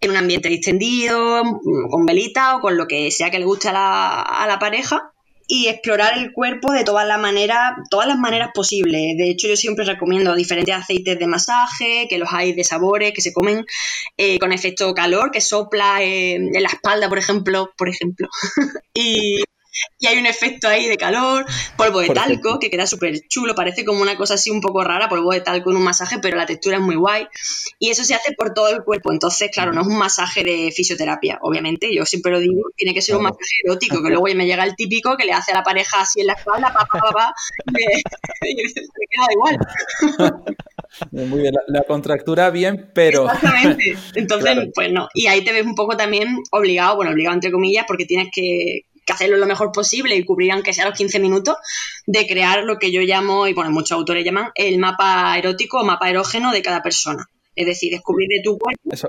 en 0.00 0.10
un 0.10 0.16
ambiente 0.16 0.48
distendido, 0.48 1.42
con 1.90 2.06
velita 2.06 2.56
o 2.56 2.60
con 2.60 2.76
lo 2.76 2.86
que 2.86 3.10
sea 3.12 3.30
que 3.30 3.38
le 3.38 3.44
guste 3.44 3.68
a 3.68 3.72
la, 3.72 4.22
a 4.22 4.46
la 4.48 4.58
pareja 4.58 5.12
y 5.50 5.68
explorar 5.68 6.18
el 6.18 6.32
cuerpo 6.32 6.72
de 6.72 6.84
todas 6.84 7.08
las 7.08 7.18
maneras, 7.18 7.72
todas 7.90 8.06
las 8.06 8.18
maneras 8.18 8.50
posibles. 8.54 9.16
De 9.16 9.30
hecho, 9.30 9.48
yo 9.48 9.56
siempre 9.56 9.86
recomiendo 9.86 10.34
diferentes 10.34 10.74
aceites 10.74 11.18
de 11.18 11.26
masaje, 11.26 12.06
que 12.08 12.18
los 12.18 12.28
hay 12.30 12.52
de 12.52 12.64
sabores, 12.64 13.12
que 13.14 13.22
se 13.22 13.32
comen 13.32 13.64
eh, 14.18 14.38
con 14.38 14.52
efecto 14.52 14.92
calor, 14.92 15.30
que 15.30 15.40
sopla 15.40 16.02
eh, 16.02 16.34
en 16.34 16.62
la 16.62 16.68
espalda, 16.68 17.08
por 17.08 17.18
ejemplo, 17.18 17.72
por 17.78 17.88
ejemplo. 17.88 18.28
y 18.94 19.42
y 19.98 20.06
hay 20.06 20.18
un 20.18 20.26
efecto 20.26 20.68
ahí 20.68 20.86
de 20.86 20.96
calor, 20.96 21.44
polvo 21.76 22.00
de 22.00 22.10
talco, 22.10 22.58
que 22.58 22.70
queda 22.70 22.86
súper 22.86 23.20
chulo, 23.28 23.54
parece 23.54 23.84
como 23.84 24.00
una 24.00 24.16
cosa 24.16 24.34
así 24.34 24.50
un 24.50 24.60
poco 24.60 24.84
rara, 24.84 25.08
polvo 25.08 25.32
de 25.32 25.40
talco 25.40 25.70
en 25.70 25.76
un 25.76 25.84
masaje, 25.84 26.18
pero 26.20 26.36
la 26.36 26.46
textura 26.46 26.76
es 26.76 26.82
muy 26.82 26.96
guay. 26.96 27.26
Y 27.78 27.90
eso 27.90 28.04
se 28.04 28.14
hace 28.14 28.32
por 28.34 28.54
todo 28.54 28.68
el 28.68 28.84
cuerpo, 28.84 29.12
entonces, 29.12 29.50
claro, 29.52 29.72
no 29.72 29.82
es 29.82 29.86
un 29.86 29.98
masaje 29.98 30.44
de 30.44 30.72
fisioterapia, 30.72 31.38
obviamente, 31.42 31.92
yo 31.94 32.04
siempre 32.04 32.32
lo 32.32 32.40
digo, 32.40 32.62
tiene 32.76 32.94
que 32.94 33.02
ser 33.02 33.16
un 33.16 33.22
masaje 33.24 33.42
erótico, 33.64 34.02
que 34.02 34.10
luego 34.10 34.24
me 34.34 34.46
llega 34.46 34.64
el 34.64 34.76
típico 34.76 35.16
que 35.16 35.24
le 35.24 35.32
hace 35.32 35.52
a 35.52 35.56
la 35.56 35.62
pareja 35.62 36.02
así 36.02 36.20
en 36.20 36.26
la 36.28 36.34
espalda, 36.34 36.72
pa, 36.72 36.86
pa, 36.90 36.98
pa, 37.00 37.12
pa, 37.12 37.34
y 38.42 38.54
me, 38.54 38.62
queda 38.62 39.26
igual. 39.32 39.58
Muy 41.10 41.42
bien, 41.42 41.54
la, 41.68 41.82
contractura 41.82 42.50
bien, 42.50 42.90
pero... 42.94 43.26
Exactamente, 43.26 43.96
entonces, 44.14 44.56
pues 44.74 44.92
no, 44.92 45.08
y 45.14 45.26
ahí 45.26 45.44
te 45.44 45.52
ves 45.52 45.64
un 45.64 45.74
poco 45.74 45.96
también 45.96 46.38
obligado, 46.50 46.96
bueno, 46.96 47.12
obligado 47.12 47.34
entre 47.34 47.52
comillas, 47.52 47.84
porque 47.86 48.04
tienes 48.04 48.28
que 48.32 48.82
que 49.08 49.14
hacerlo 49.14 49.38
lo 49.38 49.46
mejor 49.46 49.72
posible 49.72 50.14
y 50.14 50.24
cubrir 50.24 50.52
aunque 50.52 50.74
sea 50.74 50.84
los 50.84 50.96
15 50.96 51.18
minutos, 51.18 51.56
de 52.06 52.26
crear 52.26 52.62
lo 52.64 52.78
que 52.78 52.92
yo 52.92 53.00
llamo, 53.00 53.48
y 53.48 53.54
bueno, 53.54 53.70
muchos 53.70 53.92
autores 53.92 54.22
llaman, 54.22 54.50
el 54.54 54.78
mapa 54.78 55.36
erótico 55.38 55.80
o 55.80 55.84
mapa 55.84 56.10
erógeno 56.10 56.52
de 56.52 56.60
cada 56.60 56.82
persona. 56.82 57.26
Es 57.56 57.66
decir, 57.66 57.90
descubrir 57.90 58.28
de 58.28 58.42
tu 58.44 58.56
cuerpo, 58.58 58.82
¿Eso, 58.92 59.08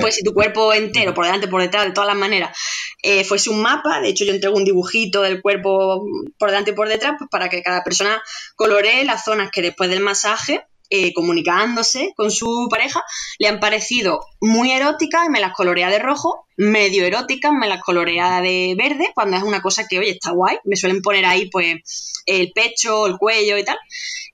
pues 0.00 0.16
si 0.16 0.24
tu 0.24 0.32
cuerpo 0.32 0.72
entero, 0.72 1.14
por 1.14 1.26
delante, 1.26 1.46
por 1.46 1.60
detrás, 1.60 1.84
de 1.84 1.92
todas 1.92 2.08
las 2.08 2.16
maneras, 2.16 2.56
eh, 3.02 3.22
fuese 3.22 3.50
un 3.50 3.60
mapa, 3.60 4.00
de 4.00 4.08
hecho 4.08 4.24
yo 4.24 4.32
entrego 4.32 4.56
un 4.56 4.64
dibujito 4.64 5.20
del 5.20 5.42
cuerpo 5.42 6.04
por 6.38 6.50
delante 6.50 6.70
y 6.70 6.74
por 6.74 6.88
detrás, 6.88 7.12
pues 7.18 7.28
para 7.30 7.50
que 7.50 7.62
cada 7.62 7.84
persona 7.84 8.20
coloree 8.56 9.04
las 9.04 9.24
zonas 9.24 9.50
que 9.52 9.62
después 9.62 9.90
del 9.90 10.00
masaje 10.00 10.64
eh, 10.90 11.12
comunicándose 11.14 12.12
con 12.16 12.30
su 12.30 12.68
pareja, 12.70 13.02
le 13.38 13.48
han 13.48 13.60
parecido 13.60 14.20
muy 14.40 14.72
eróticas 14.72 15.26
y 15.26 15.30
me 15.30 15.40
las 15.40 15.52
colorea 15.52 15.88
de 15.88 15.98
rojo, 15.98 16.46
medio 16.56 17.04
eróticas, 17.04 17.52
me 17.52 17.68
las 17.68 17.82
colorea 17.82 18.40
de 18.40 18.74
verde, 18.76 19.10
cuando 19.14 19.36
es 19.36 19.42
una 19.42 19.62
cosa 19.62 19.86
que, 19.88 19.98
oye, 19.98 20.10
está 20.10 20.32
guay, 20.32 20.58
me 20.64 20.76
suelen 20.76 21.02
poner 21.02 21.24
ahí 21.24 21.48
pues 21.50 22.22
el 22.26 22.52
pecho, 22.52 23.06
el 23.06 23.16
cuello 23.16 23.56
y 23.58 23.64
tal. 23.64 23.78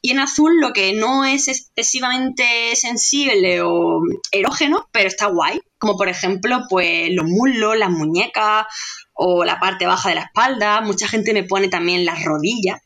Y 0.03 0.13
en 0.13 0.19
azul 0.19 0.61
lo 0.61 0.73
que 0.73 0.93
no 0.93 1.25
es 1.25 1.49
excesivamente 1.49 2.75
sensible 2.75 3.61
o 3.63 4.01
erógeno, 4.33 4.89
pero 4.93 5.09
está 5.09 5.27
guay, 5.27 5.61
como 5.79 5.97
por 5.97 6.09
ejemplo 6.09 6.63
pues 6.69 7.11
los 7.13 7.27
muslos, 7.27 7.77
las 7.77 7.91
muñecas 7.91 8.67
o 9.13 9.45
la 9.45 9.61
parte 9.61 9.87
baja 9.87 10.09
de 10.09 10.15
la 10.17 10.23
espalda, 10.23 10.81
mucha 10.81 11.07
gente 11.07 11.35
me 11.35 11.45
pone 11.45 11.69
también 11.69 12.05
las 12.05 12.25
rodillas 12.25 12.81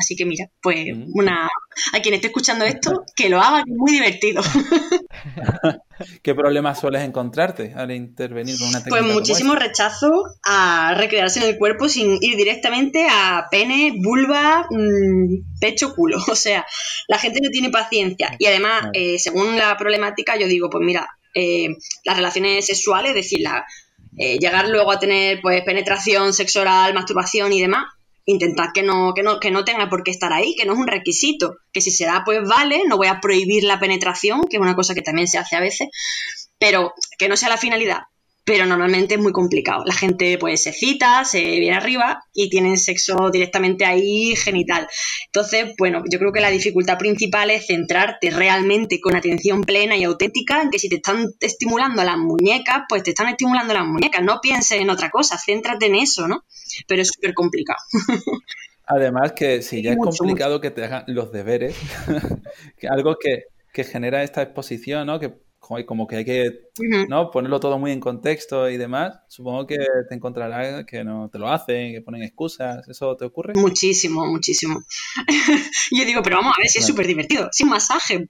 Así 0.00 0.16
que 0.16 0.24
mira, 0.24 0.46
pues 0.62 0.88
una 1.12 1.46
a 1.92 2.00
quien 2.00 2.14
esté 2.14 2.28
escuchando 2.28 2.64
esto, 2.64 3.04
que 3.14 3.28
lo 3.28 3.38
haga, 3.38 3.62
que 3.64 3.70
es 3.70 3.76
muy 3.76 3.92
divertido. 3.92 4.42
¿Qué 6.22 6.34
problemas 6.34 6.80
sueles 6.80 7.02
encontrarte 7.02 7.74
al 7.76 7.90
intervenir 7.90 8.58
con 8.58 8.68
una 8.68 8.82
técnica 8.82 9.02
Pues 9.02 9.14
muchísimo 9.14 9.54
rechazo 9.54 10.10
a 10.42 10.94
recrearse 10.96 11.40
en 11.40 11.50
el 11.50 11.58
cuerpo 11.58 11.90
sin 11.90 12.16
ir 12.22 12.38
directamente 12.38 13.06
a 13.10 13.46
pene, 13.50 13.92
vulva, 14.02 14.66
mm, 14.70 15.58
pecho, 15.60 15.94
culo. 15.94 16.16
O 16.30 16.34
sea, 16.34 16.64
la 17.08 17.18
gente 17.18 17.40
no 17.42 17.50
tiene 17.50 17.68
paciencia. 17.68 18.34
Y 18.38 18.46
además, 18.46 18.86
eh, 18.94 19.18
según 19.18 19.58
la 19.58 19.76
problemática, 19.76 20.38
yo 20.38 20.46
digo, 20.46 20.70
pues 20.70 20.82
mira, 20.82 21.06
eh, 21.34 21.68
las 22.04 22.16
relaciones 22.16 22.64
sexuales, 22.64 23.10
es 23.10 23.16
decir, 23.16 23.46
eh, 24.16 24.38
llegar 24.38 24.66
luego 24.68 24.92
a 24.92 24.98
tener 24.98 25.42
pues 25.42 25.62
penetración 25.62 26.32
sexual, 26.32 26.94
masturbación 26.94 27.52
y 27.52 27.60
demás, 27.60 27.84
intentad 28.24 28.68
que 28.74 28.82
no, 28.82 29.12
que, 29.14 29.22
no, 29.22 29.40
que 29.40 29.50
no 29.50 29.64
tenga 29.64 29.88
por 29.88 30.02
qué 30.02 30.10
estar 30.10 30.32
ahí, 30.32 30.54
que 30.56 30.64
no 30.64 30.74
es 30.74 30.78
un 30.78 30.86
requisito, 30.86 31.56
que 31.72 31.80
si 31.80 31.90
se 31.90 32.04
da, 32.04 32.22
pues 32.24 32.46
vale, 32.48 32.82
no 32.86 32.96
voy 32.96 33.08
a 33.08 33.20
prohibir 33.20 33.64
la 33.64 33.80
penetración, 33.80 34.42
que 34.48 34.56
es 34.56 34.62
una 34.62 34.76
cosa 34.76 34.94
que 34.94 35.02
también 35.02 35.28
se 35.28 35.38
hace 35.38 35.56
a 35.56 35.60
veces, 35.60 35.88
pero 36.58 36.92
que 37.18 37.28
no 37.28 37.36
sea 37.36 37.48
la 37.48 37.56
finalidad. 37.56 38.02
Pero 38.50 38.66
normalmente 38.66 39.14
es 39.14 39.20
muy 39.20 39.30
complicado. 39.30 39.84
La 39.84 39.94
gente 39.94 40.36
pues 40.36 40.60
se 40.64 40.72
cita, 40.72 41.24
se 41.24 41.40
viene 41.40 41.76
arriba 41.76 42.24
y 42.34 42.50
tienen 42.50 42.78
sexo 42.78 43.30
directamente 43.30 43.84
ahí 43.84 44.34
genital. 44.34 44.88
Entonces, 45.26 45.74
bueno, 45.78 46.02
yo 46.10 46.18
creo 46.18 46.32
que 46.32 46.40
la 46.40 46.50
dificultad 46.50 46.98
principal 46.98 47.52
es 47.52 47.68
centrarte 47.68 48.30
realmente 48.30 49.00
con 49.00 49.14
atención 49.14 49.60
plena 49.60 49.96
y 49.96 50.02
auténtica 50.02 50.62
en 50.62 50.70
que 50.70 50.80
si 50.80 50.88
te 50.88 50.96
están 50.96 51.28
estimulando 51.38 52.02
las 52.02 52.18
muñecas, 52.18 52.82
pues 52.88 53.04
te 53.04 53.10
están 53.10 53.28
estimulando 53.28 53.72
las 53.72 53.86
muñecas. 53.86 54.24
No 54.24 54.40
pienses 54.40 54.80
en 54.80 54.90
otra 54.90 55.10
cosa, 55.10 55.38
céntrate 55.38 55.86
en 55.86 55.94
eso, 55.94 56.26
¿no? 56.26 56.42
pero 56.88 57.02
es 57.02 57.08
súper 57.14 57.34
complicado. 57.34 57.78
Además 58.84 59.30
que 59.30 59.62
si 59.62 59.80
ya 59.80 59.92
es 59.92 59.98
complicado 59.98 60.60
que 60.60 60.72
te 60.72 60.84
hagan 60.84 61.04
los 61.06 61.30
deberes, 61.30 61.76
algo 62.90 63.16
que, 63.16 63.44
genera 63.84 64.24
esta 64.24 64.42
exposición, 64.42 65.06
¿no? 65.06 65.20
Que 65.20 65.32
como 65.86 66.06
que 66.06 66.16
hay 66.16 66.24
que 66.24 66.70
¿no? 67.08 67.30
ponerlo 67.30 67.60
todo 67.60 67.78
muy 67.78 67.92
en 67.92 68.00
contexto 68.00 68.68
y 68.68 68.76
demás, 68.76 69.20
supongo 69.28 69.66
que 69.66 69.76
te 70.08 70.14
encontrarás 70.14 70.84
que 70.84 71.04
no 71.04 71.28
te 71.30 71.38
lo 71.38 71.48
hacen, 71.48 71.92
que 71.92 72.02
ponen 72.02 72.22
excusas, 72.22 72.86
¿eso 72.88 73.16
te 73.16 73.24
ocurre? 73.24 73.54
Muchísimo, 73.54 74.26
muchísimo. 74.26 74.80
yo 75.92 76.04
digo, 76.04 76.22
pero 76.22 76.36
vamos 76.36 76.54
a 76.56 76.60
ver 76.60 76.68
si 76.68 76.80
es 76.80 76.86
súper 76.86 77.06
divertido, 77.06 77.48
sin 77.52 77.68
masaje, 77.68 78.28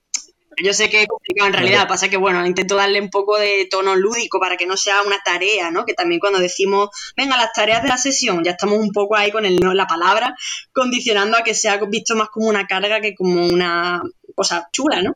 yo 0.63 0.73
sé 0.73 0.89
que 0.89 1.03
es 1.03 1.07
complicado 1.07 1.47
en 1.47 1.53
realidad, 1.53 1.87
pasa 1.87 2.09
que 2.09 2.17
bueno, 2.17 2.45
intento 2.45 2.75
darle 2.75 2.99
un 2.99 3.09
poco 3.09 3.37
de 3.37 3.67
tono 3.69 3.95
lúdico 3.95 4.39
para 4.39 4.57
que 4.57 4.65
no 4.65 4.75
sea 4.75 5.01
una 5.01 5.17
tarea, 5.23 5.71
¿no? 5.71 5.85
Que 5.85 5.93
también 5.93 6.19
cuando 6.19 6.39
decimos, 6.39 6.89
venga, 7.15 7.37
las 7.37 7.53
tareas 7.53 7.83
de 7.83 7.89
la 7.89 7.97
sesión, 7.97 8.43
ya 8.43 8.51
estamos 8.51 8.79
un 8.79 8.91
poco 8.91 9.15
ahí 9.15 9.31
con 9.31 9.45
el, 9.45 9.57
la 9.61 9.87
palabra, 9.87 10.35
condicionando 10.73 11.37
a 11.37 11.43
que 11.43 11.53
sea 11.53 11.79
visto 11.87 12.15
más 12.15 12.29
como 12.29 12.47
una 12.47 12.67
carga 12.67 12.99
que 12.99 13.15
como 13.15 13.47
una 13.47 14.01
cosa 14.35 14.67
chula, 14.71 15.01
¿no? 15.01 15.15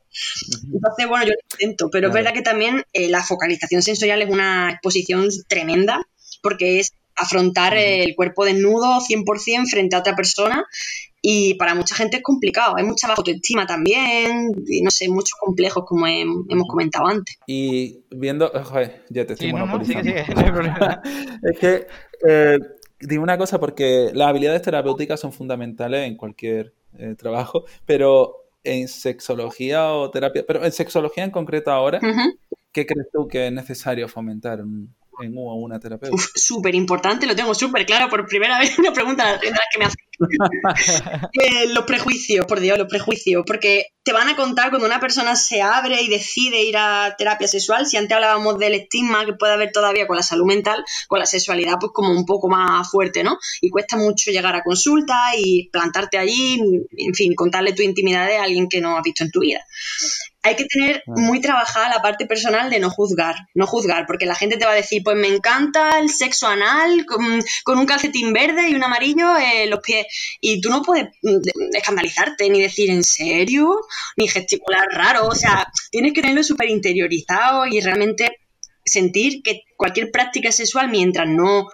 Entonces, 0.74 1.08
bueno, 1.08 1.26
yo 1.26 1.32
lo 1.32 1.40
intento, 1.60 1.90
pero 1.90 2.08
es 2.08 2.14
verdad 2.14 2.34
que 2.34 2.42
también 2.42 2.84
eh, 2.94 3.10
la 3.10 3.24
focalización 3.24 3.82
sensorial 3.82 4.22
es 4.22 4.30
una 4.30 4.72
exposición 4.72 5.28
tremenda, 5.48 6.08
porque 6.42 6.80
es 6.80 6.94
afrontar 7.16 7.78
el 7.78 8.14
cuerpo 8.16 8.46
desnudo 8.46 9.00
100% 9.00 9.70
frente 9.70 9.96
a 9.96 10.00
otra 10.00 10.16
persona 10.16 10.66
y 11.28 11.56
para 11.56 11.74
mucha 11.74 11.96
gente 11.96 12.18
es 12.18 12.24
complicado, 12.24 12.76
hay 12.78 12.84
mucha 12.84 13.08
baja 13.08 13.18
autoestima 13.18 13.66
también, 13.66 14.52
y 14.68 14.82
no 14.82 14.92
sé, 14.92 15.10
muchos 15.10 15.34
complejos 15.40 15.84
como 15.84 16.06
hemos 16.06 16.68
comentado 16.68 17.08
antes. 17.08 17.36
Y 17.48 18.04
viendo, 18.12 18.52
joder, 18.64 19.04
ya 19.10 19.26
te 19.26 19.34
estoy 19.34 19.52
monopolizando. 19.52 20.12
es 21.42 21.60
que, 21.60 21.88
eh, 22.28 22.60
dime 23.00 23.24
una 23.24 23.40
cosa, 23.40 23.60
porque 23.60 24.12
las 24.14 24.28
habilidades 24.28 24.62
terapéuticas 24.62 25.20
son 25.20 25.34
fundamentales 25.34 26.08
en 26.08 26.16
cualquier 26.16 26.76
eh, 27.00 27.16
trabajo, 27.18 27.66
pero 27.88 28.36
en 28.64 28.88
sexología 28.88 29.94
o 29.94 30.12
terapia, 30.12 30.44
pero 30.48 30.64
en 30.64 30.72
sexología 30.72 31.24
en 31.24 31.32
concreto 31.32 31.72
ahora, 31.72 32.00
¿qué 32.72 32.86
crees 32.86 33.08
tú 33.12 33.28
que 33.28 33.48
es 33.48 33.52
necesario 33.52 34.08
fomentar? 34.08 34.64
En 35.22 35.34
una 35.36 35.80
terapeuta? 35.80 36.24
Súper 36.36 36.76
importante, 36.76 37.26
lo 37.26 37.36
tengo 37.36 37.54
súper 37.54 37.86
claro 37.86 38.10
por 38.10 38.26
primera 38.26 38.60
vez, 38.60 38.78
una 38.78 38.94
pregunta 38.94 39.40
que 39.40 39.80
me 39.80 39.86
hace. 39.86 39.96
Eh, 41.34 41.68
los 41.68 41.84
prejuicios, 41.86 42.46
por 42.46 42.60
Dios, 42.60 42.78
los 42.78 42.88
prejuicios, 42.88 43.44
porque 43.46 43.88
te 44.04 44.14
van 44.14 44.30
a 44.30 44.36
contar 44.36 44.70
cuando 44.70 44.88
una 44.88 45.00
persona 45.00 45.36
se 45.36 45.62
abre 45.62 46.02
y 46.02 46.08
decide 46.08 46.64
ir 46.64 46.78
a 46.78 47.16
terapia 47.18 47.48
sexual, 47.48 47.86
si 47.86 47.98
antes 47.98 48.16
hablábamos 48.16 48.58
del 48.58 48.76
estigma 48.76 49.26
que 49.26 49.34
puede 49.34 49.54
haber 49.54 49.72
todavía 49.72 50.08
con 50.08 50.16
la 50.16 50.24
salud 50.24 50.46
mental, 50.46 50.84
con 51.08 51.20
la 51.20 51.26
sexualidad 51.26 51.76
pues 51.80 51.92
como 51.94 52.12
un 52.12 52.26
poco 52.26 52.48
más 52.48 52.90
fuerte, 52.90 53.24
¿no? 53.24 53.38
Y 53.62 53.70
cuesta 53.70 53.98
mucho 53.98 54.32
llegar 54.32 54.56
a 54.56 54.64
consulta 54.64 55.16
y 55.38 55.70
plantarte 55.70 56.18
allí, 56.18 56.60
en 56.98 57.14
fin, 57.14 57.36
contarle 57.36 57.74
tu 57.74 57.82
intimidad 57.82 58.32
a 58.32 58.44
alguien 58.44 58.70
que 58.70 58.82
no 58.82 58.98
has 58.98 59.04
visto 59.04 59.24
en 59.24 59.32
tu 59.32 59.42
vida 59.42 59.62
hay 60.46 60.56
que 60.56 60.66
tener 60.66 61.02
muy 61.08 61.42
trabajada 61.42 61.90
la 61.90 62.04
parte 62.04 62.28
personal 62.28 62.70
de 62.70 62.80
no 62.80 62.92
juzgar, 62.92 63.36
no 63.56 63.66
juzgar, 63.66 64.06
porque 64.06 64.28
la 64.28 64.36
gente 64.36 64.58
te 64.58 64.66
va 64.66 64.74
a 64.74 64.76
decir, 64.76 65.02
pues 65.04 65.18
me 65.18 65.28
encanta 65.28 65.98
el 66.00 66.10
sexo 66.10 66.48
anal 66.48 67.08
con, 67.08 67.80
un 67.80 67.86
calcetín 67.88 68.32
verde 68.32 68.70
y 68.70 68.76
un 68.76 68.84
amarillo 68.84 69.36
en 69.40 69.72
los 69.72 69.80
pies, 69.80 70.06
y 70.40 70.62
tú 70.62 70.70
no 70.70 70.84
puedes 70.84 71.08
mm, 71.24 71.40
escandalizarte 71.74 72.48
ni 72.52 72.62
decir 72.62 72.92
en 72.92 73.04
serio, 73.04 73.76
ni 74.18 74.28
gesticular 74.28 74.86
raro, 74.92 75.28
o 75.28 75.36
sea, 75.36 75.68
tienes 75.90 76.14
que 76.14 76.22
tenerlo 76.22 76.44
súper 76.44 76.70
interiorizado 76.70 77.66
y 77.66 77.80
realmente 77.80 78.38
sentir 78.86 79.42
que 79.42 79.64
cualquier 79.76 80.12
práctica 80.12 80.52
sexual, 80.52 80.90
mientras 80.90 81.28
no 81.28 81.68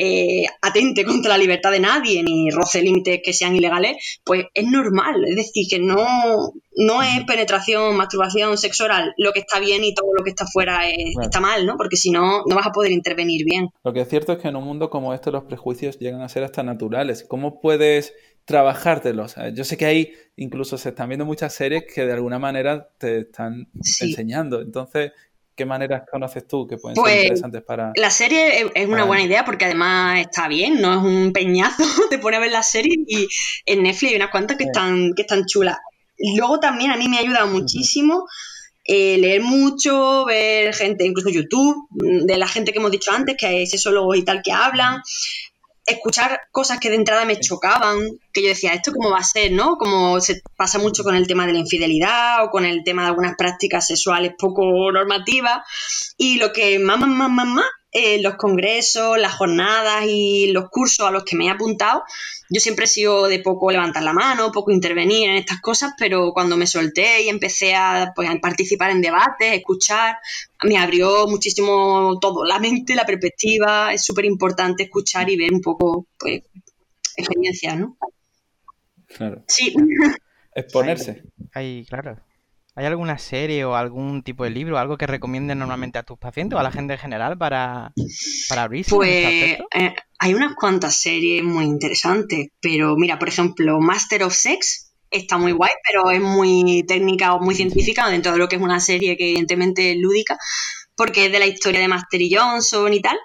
eh, 0.00 0.44
atente 0.62 1.04
contra 1.04 1.30
la 1.32 1.38
libertad 1.38 1.72
de 1.72 1.80
nadie 1.80 2.22
ni 2.22 2.50
roce 2.50 2.80
límites 2.80 3.20
que 3.22 3.32
sean 3.32 3.56
ilegales, 3.56 4.20
pues 4.24 4.44
es 4.54 4.64
normal. 4.64 5.24
Es 5.26 5.34
decir, 5.34 5.66
que 5.68 5.80
no, 5.80 6.52
no 6.76 7.02
es 7.02 7.24
penetración, 7.26 7.96
masturbación, 7.96 8.56
sexo 8.56 8.84
oral 8.84 9.12
lo 9.16 9.32
que 9.32 9.40
está 9.40 9.58
bien 9.58 9.82
y 9.82 9.94
todo 9.94 10.14
lo 10.16 10.22
que 10.22 10.30
está 10.30 10.46
fuera 10.46 10.82
está 10.88 11.40
mal, 11.40 11.66
¿no? 11.66 11.76
Porque 11.76 11.96
si 11.96 12.10
no, 12.10 12.44
no 12.46 12.54
vas 12.54 12.68
a 12.68 12.72
poder 12.72 12.92
intervenir 12.92 13.44
bien. 13.44 13.68
Lo 13.82 13.92
que 13.92 14.02
es 14.02 14.08
cierto 14.08 14.32
es 14.32 14.38
que 14.38 14.48
en 14.48 14.56
un 14.56 14.64
mundo 14.64 14.88
como 14.88 15.12
este 15.12 15.32
los 15.32 15.44
prejuicios 15.44 15.98
llegan 15.98 16.22
a 16.22 16.28
ser 16.28 16.44
hasta 16.44 16.62
naturales. 16.62 17.24
¿Cómo 17.26 17.60
puedes 17.60 18.14
trabajártelos? 18.44 19.34
Yo 19.52 19.64
sé 19.64 19.76
que 19.76 19.86
hay, 19.86 20.12
incluso 20.36 20.78
se 20.78 20.90
están 20.90 21.08
viendo 21.08 21.26
muchas 21.26 21.52
series 21.52 21.84
que 21.92 22.06
de 22.06 22.12
alguna 22.12 22.38
manera 22.38 22.88
te 22.98 23.20
están 23.20 23.68
enseñando. 24.00 24.60
Entonces, 24.60 25.12
¿Qué 25.58 25.66
maneras 25.66 26.04
conoces 26.08 26.46
tú 26.46 26.68
que 26.68 26.76
pueden 26.76 26.94
ser 26.94 27.02
pues, 27.02 27.22
interesantes 27.24 27.62
para.? 27.64 27.92
La 27.96 28.10
serie 28.10 28.70
es 28.72 28.86
una 28.86 29.02
buena 29.02 29.24
idea 29.24 29.44
porque 29.44 29.64
además 29.64 30.20
está 30.20 30.46
bien, 30.46 30.80
no 30.80 30.94
es 30.94 31.02
un 31.02 31.32
peñazo, 31.32 31.82
te 32.10 32.18
pone 32.18 32.36
a 32.36 32.40
ver 32.40 32.52
la 32.52 32.62
serie 32.62 32.94
y 33.08 33.26
en 33.66 33.82
Netflix 33.82 34.12
hay 34.12 34.16
unas 34.16 34.30
cuantas 34.30 34.56
que, 34.56 34.64
están, 34.64 35.14
que 35.16 35.22
están 35.22 35.46
chulas. 35.46 35.76
Luego 36.36 36.60
también 36.60 36.92
a 36.92 36.96
mí 36.96 37.08
me 37.08 37.18
ha 37.18 37.22
ayudado 37.22 37.48
muchísimo 37.48 38.28
eh, 38.84 39.18
leer 39.18 39.42
mucho, 39.42 40.24
ver 40.26 40.72
gente, 40.74 41.04
incluso 41.04 41.28
YouTube, 41.28 41.88
de 41.90 42.38
la 42.38 42.46
gente 42.46 42.72
que 42.72 42.78
hemos 42.78 42.92
dicho 42.92 43.10
antes, 43.10 43.36
que 43.36 43.46
hay 43.46 43.66
sexólogos 43.66 44.16
y 44.16 44.22
tal 44.22 44.42
que 44.42 44.52
hablan 44.52 45.02
escuchar 45.88 46.40
cosas 46.52 46.78
que 46.78 46.90
de 46.90 46.96
entrada 46.96 47.24
me 47.24 47.40
chocaban, 47.40 47.98
que 48.32 48.42
yo 48.42 48.48
decía, 48.48 48.72
¿esto 48.72 48.92
cómo 48.92 49.10
va 49.10 49.18
a 49.18 49.24
ser, 49.24 49.52
no? 49.52 49.76
Como 49.76 50.20
se 50.20 50.42
pasa 50.56 50.78
mucho 50.78 51.02
con 51.02 51.14
el 51.14 51.26
tema 51.26 51.46
de 51.46 51.54
la 51.54 51.58
infidelidad 51.58 52.44
o 52.44 52.50
con 52.50 52.64
el 52.64 52.84
tema 52.84 53.02
de 53.02 53.08
algunas 53.08 53.36
prácticas 53.36 53.86
sexuales 53.86 54.32
poco 54.38 54.92
normativas. 54.92 55.62
Y 56.16 56.36
lo 56.36 56.52
que 56.52 56.78
más, 56.78 56.98
más, 56.98 57.08
más, 57.08 57.30
más, 57.30 57.46
más 57.46 57.66
eh, 57.90 58.20
los 58.20 58.34
congresos, 58.36 59.18
las 59.18 59.34
jornadas 59.34 60.04
y 60.06 60.52
los 60.52 60.68
cursos 60.70 61.06
a 61.06 61.10
los 61.10 61.24
que 61.24 61.36
me 61.36 61.46
he 61.46 61.50
apuntado, 61.50 62.02
yo 62.50 62.60
siempre 62.60 62.84
he 62.84 62.88
sido 62.88 63.26
de 63.28 63.40
poco 63.40 63.70
levantar 63.70 64.02
la 64.02 64.12
mano, 64.12 64.52
poco 64.52 64.70
intervenir 64.70 65.28
en 65.28 65.36
estas 65.36 65.60
cosas, 65.60 65.92
pero 65.98 66.32
cuando 66.32 66.56
me 66.56 66.66
solté 66.66 67.22
y 67.22 67.28
empecé 67.28 67.74
a, 67.74 68.12
pues, 68.14 68.28
a 68.28 68.36
participar 68.36 68.90
en 68.90 69.02
debates, 69.02 69.54
escuchar, 69.54 70.16
me 70.62 70.76
abrió 70.78 71.26
muchísimo 71.26 72.18
todo, 72.20 72.44
la 72.44 72.58
mente, 72.58 72.94
la 72.94 73.06
perspectiva, 73.06 73.92
es 73.92 74.04
súper 74.04 74.24
importante 74.24 74.84
escuchar 74.84 75.28
y 75.30 75.36
ver 75.36 75.52
un 75.52 75.60
poco 75.60 76.06
pues, 76.18 76.42
experiencias, 77.16 77.78
¿no? 77.78 77.96
Claro. 79.06 79.42
Sí. 79.46 79.74
Exponerse. 80.54 81.22
Ahí, 81.52 81.86
claro. 81.88 82.18
¿Hay 82.78 82.86
alguna 82.86 83.18
serie 83.18 83.64
o 83.64 83.74
algún 83.74 84.22
tipo 84.22 84.44
de 84.44 84.50
libro, 84.50 84.78
algo 84.78 84.96
que 84.96 85.08
recomiendes 85.08 85.56
normalmente 85.56 85.98
a 85.98 86.04
tus 86.04 86.16
pacientes 86.16 86.56
o 86.56 86.60
a 86.60 86.62
la 86.62 86.70
gente 86.70 86.92
en 86.92 87.00
general 87.00 87.36
para, 87.36 87.92
para 88.48 88.62
abrirse? 88.62 88.94
Pues 88.94 89.58
eh, 89.74 89.96
hay 90.16 90.34
unas 90.34 90.54
cuantas 90.54 90.94
series 90.94 91.42
muy 91.42 91.64
interesantes, 91.64 92.50
pero 92.60 92.94
mira, 92.94 93.18
por 93.18 93.26
ejemplo, 93.26 93.80
Master 93.80 94.22
of 94.22 94.32
Sex 94.32 94.92
está 95.10 95.38
muy 95.38 95.50
guay, 95.50 95.72
pero 95.88 96.12
es 96.12 96.20
muy 96.20 96.84
técnica 96.86 97.34
o 97.34 97.40
muy 97.40 97.56
científica 97.56 98.08
dentro 98.08 98.30
de 98.30 98.38
lo 98.38 98.48
que 98.48 98.54
es 98.54 98.62
una 98.62 98.78
serie 98.78 99.16
que 99.16 99.30
evidentemente 99.30 99.90
es 99.90 99.98
lúdica, 99.98 100.38
porque 100.94 101.26
es 101.26 101.32
de 101.32 101.40
la 101.40 101.46
historia 101.46 101.80
de 101.80 101.88
Master 101.88 102.22
y 102.22 102.32
Johnson 102.32 102.94
y 102.94 103.02
tal. 103.02 103.16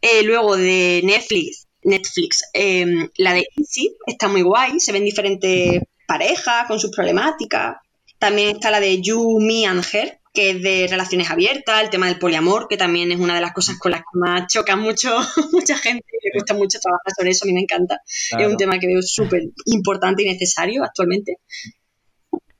Eh, 0.00 0.24
luego 0.24 0.56
de 0.56 1.02
Netflix, 1.04 1.68
Netflix 1.84 2.42
em, 2.54 3.08
la 3.18 3.34
de 3.34 3.46
Easy 3.56 3.96
está 4.04 4.26
muy 4.26 4.42
guay, 4.42 4.80
se 4.80 4.90
ven 4.90 5.04
diferentes 5.04 5.80
parejas 6.08 6.66
con 6.66 6.80
sus 6.80 6.90
problemáticas. 6.90 7.76
También 8.18 8.56
está 8.56 8.70
la 8.70 8.80
de 8.80 9.00
You, 9.00 9.38
Me 9.40 9.66
and 9.66 9.84
Her, 9.92 10.20
que 10.32 10.50
es 10.50 10.62
de 10.62 10.86
relaciones 10.88 11.30
abiertas, 11.30 11.82
el 11.82 11.90
tema 11.90 12.06
del 12.06 12.18
poliamor, 12.18 12.68
que 12.68 12.76
también 12.76 13.10
es 13.12 13.18
una 13.18 13.34
de 13.34 13.40
las 13.40 13.52
cosas 13.52 13.78
con 13.78 13.92
las 13.92 14.00
que 14.00 14.18
más 14.18 14.46
choca 14.46 14.76
mucho, 14.76 15.10
mucha 15.52 15.76
gente, 15.76 16.04
le 16.22 16.30
cuesta 16.32 16.54
mucho 16.54 16.78
trabajar 16.80 17.12
sobre 17.16 17.30
eso, 17.30 17.44
a 17.44 17.48
mí 17.48 17.54
me 17.54 17.62
encanta. 17.62 18.00
Es 18.38 18.46
un 18.46 18.56
tema 18.56 18.78
que 18.78 18.86
veo 18.86 19.02
súper 19.02 19.42
importante 19.66 20.22
y 20.22 20.26
necesario 20.26 20.84
actualmente. 20.84 21.38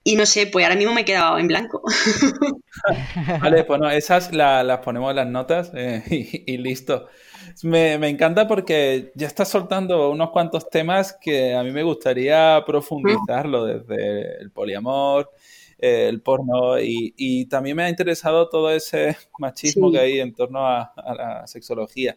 Y 0.09 0.17
no 0.17 0.25
sé, 0.25 0.47
pues 0.47 0.65
ahora 0.65 0.75
mismo 0.75 0.95
me 0.95 1.03
he 1.03 1.05
quedado 1.05 1.39
en 1.39 1.49
blanco. 1.49 1.83
vale, 3.43 3.65
pues 3.65 3.79
no, 3.79 3.91
esas 3.91 4.33
las 4.33 4.79
ponemos 4.79 5.11
en 5.11 5.17
las 5.17 5.27
notas 5.27 5.71
eh, 5.75 6.03
y, 6.47 6.57
listo. 6.57 7.09
Me, 7.63 7.99
me, 7.99 8.09
encanta 8.09 8.49
porque 8.49 9.13
ya 9.15 9.27
estás 9.27 9.51
soltando 9.51 10.11
unos 10.11 10.31
cuantos 10.31 10.71
temas 10.71 11.17
que 11.21 11.55
a 11.55 11.63
mí 11.63 11.73
me 11.73 11.83
gustaría 11.83 12.63
profundizarlo, 12.67 13.67
desde 13.67 14.41
el 14.41 14.51
poliamor, 14.51 15.31
el 15.79 16.21
porno 16.21 16.79
y, 16.81 17.47
también 17.47 17.77
me 17.77 17.85
ha 17.85 17.89
interesado 17.89 18.49
todo 18.49 18.71
ese 18.71 19.17
machismo 19.39 19.91
que 19.91 19.99
hay 19.99 20.21
en 20.21 20.35
torno 20.35 20.67
a, 20.67 20.93
la 20.97 21.47
sexología. 21.47 22.17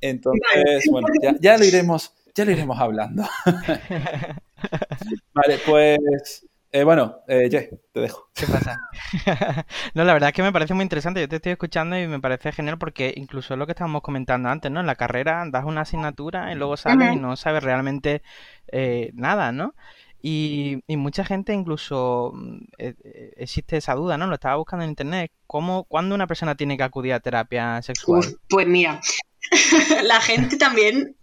Entonces, 0.00 0.86
bueno, 0.90 1.08
ya, 1.40 1.58
lo 1.58 1.64
iremos, 1.64 2.12
ya 2.34 2.44
lo 2.44 2.52
iremos 2.52 2.78
hablando. 2.78 3.24
vale, 5.34 5.58
pues 5.66 6.44
eh, 6.70 6.84
bueno, 6.84 7.20
eh, 7.26 7.48
te 7.48 8.00
dejo. 8.00 8.28
¿Qué 8.34 8.46
pasa? 8.46 8.78
no, 9.94 10.04
la 10.04 10.12
verdad 10.12 10.28
es 10.28 10.34
que 10.34 10.42
me 10.42 10.52
parece 10.52 10.74
muy 10.74 10.82
interesante. 10.82 11.20
Yo 11.20 11.28
te 11.28 11.36
estoy 11.36 11.52
escuchando 11.52 11.98
y 11.98 12.06
me 12.06 12.20
parece 12.20 12.52
genial 12.52 12.78
porque 12.78 13.14
incluso 13.16 13.56
lo 13.56 13.64
que 13.64 13.72
estábamos 13.72 14.02
comentando 14.02 14.50
antes, 14.50 14.70
¿no? 14.70 14.80
En 14.80 14.86
la 14.86 14.96
carrera 14.96 15.44
das 15.50 15.64
una 15.64 15.82
asignatura 15.82 16.52
y 16.52 16.56
luego 16.56 16.76
sales 16.76 17.14
y 17.14 17.16
no 17.16 17.36
sabes 17.36 17.62
realmente 17.62 18.22
eh, 18.70 19.12
nada, 19.14 19.50
¿no? 19.50 19.74
Y, 20.20 20.78
mucha 20.88 21.24
gente 21.24 21.52
incluso 21.52 22.32
mm, 22.34 22.56
eh, 22.78 22.94
eh, 23.04 23.32
existe 23.36 23.76
esa 23.76 23.94
duda, 23.94 24.18
¿no? 24.18 24.26
Lo 24.26 24.34
estaba 24.34 24.56
buscando 24.56 24.84
en 24.84 24.90
internet. 24.90 25.30
¿Cómo, 25.46 25.84
¿Cuándo 25.84 26.14
una 26.14 26.26
persona 26.26 26.56
tiene 26.56 26.76
que 26.76 26.82
acudir 26.82 27.12
a 27.12 27.20
terapia 27.20 27.80
sexual? 27.82 28.38
pues 28.48 28.66
mira, 28.66 29.00
la 30.02 30.20
gente 30.20 30.56
también... 30.56 31.14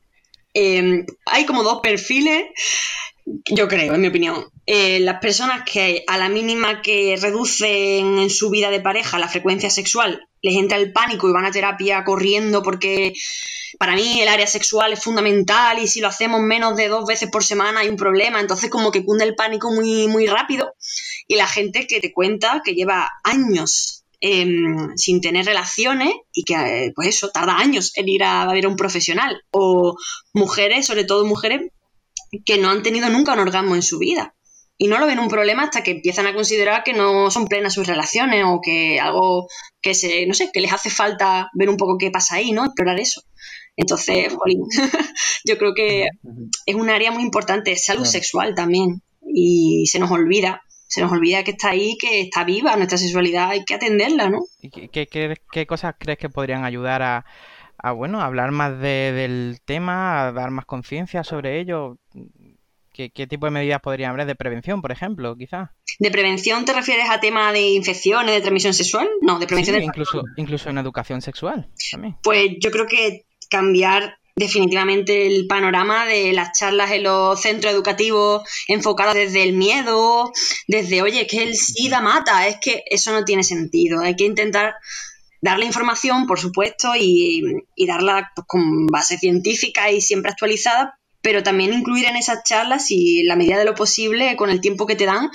Em, 0.58 1.06
hay 1.26 1.46
como 1.46 1.64
dos 1.64 1.82
perfiles 1.82 2.46
yo 3.26 3.68
creo, 3.68 3.96
en 3.96 4.02
mi 4.02 4.08
opinión, 4.08 4.46
eh, 4.68 5.00
las 5.00 5.20
personas 5.20 5.64
que 5.64 6.04
a 6.08 6.18
la 6.18 6.30
mínima 6.30 6.82
que 6.82 7.18
reducen 7.20 8.20
en 8.20 8.30
su 8.30 8.52
vida 8.52 8.70
de 8.70 8.82
pareja 8.82 9.18
la 9.18 9.28
frecuencia 9.28 9.70
sexual, 9.70 10.28
les 10.46 10.58
entra 10.58 10.78
el 10.78 10.94
pánico 10.94 11.28
y 11.28 11.34
van 11.34 11.46
a 11.46 11.52
terapia 11.52 12.04
corriendo 12.04 12.62
porque 12.62 13.14
para 13.80 13.96
mí 13.96 14.22
el 14.22 14.28
área 14.28 14.46
sexual 14.46 14.94
es 14.94 15.04
fundamental 15.04 15.80
y 15.80 15.88
si 15.88 16.02
lo 16.02 16.08
hacemos 16.08 16.40
menos 16.42 16.76
de 16.76 16.88
dos 16.88 17.06
veces 17.08 17.32
por 17.32 17.44
semana 17.44 17.80
hay 17.80 17.90
un 17.90 17.96
problema, 17.96 18.40
entonces 18.40 18.70
como 18.70 18.92
que 18.92 19.04
cunde 19.04 19.24
el 19.26 19.34
pánico 19.34 19.72
muy, 19.72 20.08
muy 20.08 20.28
rápido. 20.28 20.76
Y 21.28 21.36
la 21.36 21.48
gente 21.48 21.88
que 21.88 22.00
te 22.00 22.14
cuenta 22.14 22.62
que 22.64 22.76
lleva 22.76 23.10
años 23.24 24.04
em, 24.22 24.96
sin 24.96 25.20
tener 25.20 25.48
relaciones 25.48 26.14
y 26.32 26.44
que, 26.44 26.54
eh, 26.54 26.94
pues 26.96 27.08
eso, 27.08 27.30
tarda 27.30 27.58
años 27.58 27.92
en 27.96 28.08
ir 28.08 28.24
a 28.24 28.46
ver 28.54 28.66
a 28.66 28.70
un 28.70 28.76
profesional. 28.76 29.42
O 29.50 29.98
mujeres, 30.32 30.86
sobre 30.86 31.06
todo 31.06 31.26
mujeres, 31.26 31.72
que 32.46 32.60
no 32.60 32.70
han 32.70 32.84
tenido 32.84 33.10
nunca 33.10 33.34
un 33.34 33.40
orgasmo 33.40 33.74
en 33.74 33.82
su 33.82 33.98
vida. 33.98 34.36
Y 34.78 34.88
no 34.88 35.00
lo 35.00 35.08
ven 35.08 35.20
un 35.20 35.30
problema 35.30 35.64
hasta 35.64 35.84
que 35.84 35.92
empiezan 35.92 36.28
a 36.28 36.34
considerar 36.34 36.84
que 36.84 36.94
no 36.94 37.32
son 37.32 37.48
plenas 37.48 37.74
sus 37.74 37.88
relaciones 37.88 38.44
o 38.46 38.60
que 38.62 39.00
algo 39.00 39.48
que 39.82 39.94
se, 39.94 40.26
no 40.26 40.34
sé, 40.34 40.50
que 40.52 40.60
les 40.60 40.74
hace 40.74 40.90
falta 40.90 41.50
ver 41.54 41.70
un 41.70 41.78
poco 41.78 41.98
qué 41.98 42.12
pasa 42.12 42.36
ahí, 42.36 42.52
¿no? 42.52 42.66
Explorar 42.66 43.00
eso. 43.00 43.22
Entonces, 43.78 44.34
jolín, 44.34 44.62
yo 45.46 45.58
creo 45.58 45.74
que 45.74 46.08
es 46.66 46.76
un 46.76 46.90
área 46.90 47.12
muy 47.12 47.24
importante, 47.24 47.76
salud 47.76 48.06
sexual 48.06 48.54
también. 48.56 49.02
Y 49.28 49.86
se 49.88 50.00
nos 50.00 50.12
olvida, 50.12 50.62
se 50.88 51.02
nos 51.02 51.12
olvida 51.12 51.44
que 51.44 51.52
está 51.52 51.70
ahí, 51.70 51.98
que 51.98 52.22
está 52.22 52.44
viva 52.44 52.76
nuestra 52.76 52.98
sexualidad, 52.98 53.50
hay 53.50 53.64
que 53.66 53.76
atenderla, 53.76 54.30
¿no? 54.30 54.40
¿Y 54.62 54.70
qué, 54.70 55.08
qué 55.08 55.68
cosas 55.68 55.96
crees 55.98 56.18
que 56.20 56.30
podrían 56.30 56.64
ayudar 56.64 57.02
a, 57.02 57.26
a 57.78 57.92
bueno, 57.92 58.22
hablar 58.22 58.52
más 58.52 58.80
del 58.80 59.60
tema, 59.66 60.28
a 60.28 60.32
dar 60.32 60.52
más 60.52 60.66
conciencia 60.66 61.24
sobre 61.24 61.60
ello. 61.60 61.98
¿Qué, 62.96 63.28
tipo 63.28 63.46
de 63.46 63.52
medidas 63.52 63.82
podrían 63.82 64.12
haber 64.12 64.26
de 64.26 64.36
prevención, 64.36 64.82
por 64.82 64.94
ejemplo, 64.94 65.36
quizás? 65.36 65.70
¿De 66.00 66.12
prevención 66.12 66.64
te 66.64 66.72
refieres 66.72 67.10
a 67.10 67.20
tema 67.20 67.52
de 67.52 67.72
infecciones, 67.72 68.34
de 68.36 68.40
transmisión 68.40 68.74
sexual? 68.74 69.10
No, 69.22 69.38
de 69.38 69.48
prevención 69.48 69.84
incluso, 69.84 70.24
incluso 70.38 70.70
en 70.70 70.78
educación 70.78 71.22
sexual 71.22 71.70
también. 71.92 72.16
Pues 72.24 72.52
yo 72.62 72.72
creo 72.72 72.88
que 72.88 73.26
cambiar 73.50 74.18
definitivamente 74.34 75.28
el 75.28 75.46
panorama 75.46 76.06
de 76.06 76.32
las 76.32 76.58
charlas 76.58 76.92
en 76.92 77.04
los 77.04 77.42
centros 77.42 77.74
educativos 77.74 78.48
enfocadas 78.70 79.14
desde 79.14 79.44
el 79.44 79.54
miedo, 79.54 80.32
desde, 80.68 81.02
oye, 81.02 81.28
que 81.28 81.44
el 81.44 81.56
SIDA 81.56 82.00
mata, 82.00 82.48
es 82.48 82.58
que 82.62 82.84
eso 82.90 83.12
no 83.12 83.26
tiene 83.26 83.44
sentido. 83.44 84.00
Hay 84.00 84.16
que 84.16 84.26
intentar 84.26 84.76
darle 85.42 85.66
información, 85.66 86.28
por 86.28 86.40
supuesto, 86.40 86.94
y, 86.98 87.44
darla 87.86 88.32
pues, 88.36 88.48
con 88.48 88.88
base 88.88 89.18
científica 89.18 89.92
y 89.92 90.00
siempre 90.00 90.32
actualizada, 90.32 90.98
pero 91.26 91.42
también 91.42 91.74
incluir 91.74 92.06
en 92.06 92.18
esas 92.18 92.44
charlas 92.44 92.92
y 92.92 93.24
la 93.24 93.36
medida 93.36 93.58
de 93.58 93.66
lo 93.66 93.74
posible, 93.74 94.36
con 94.36 94.52
el 94.52 94.62
tiempo 94.62 94.86
que 94.86 94.96
te 94.96 95.08
dan, 95.08 95.32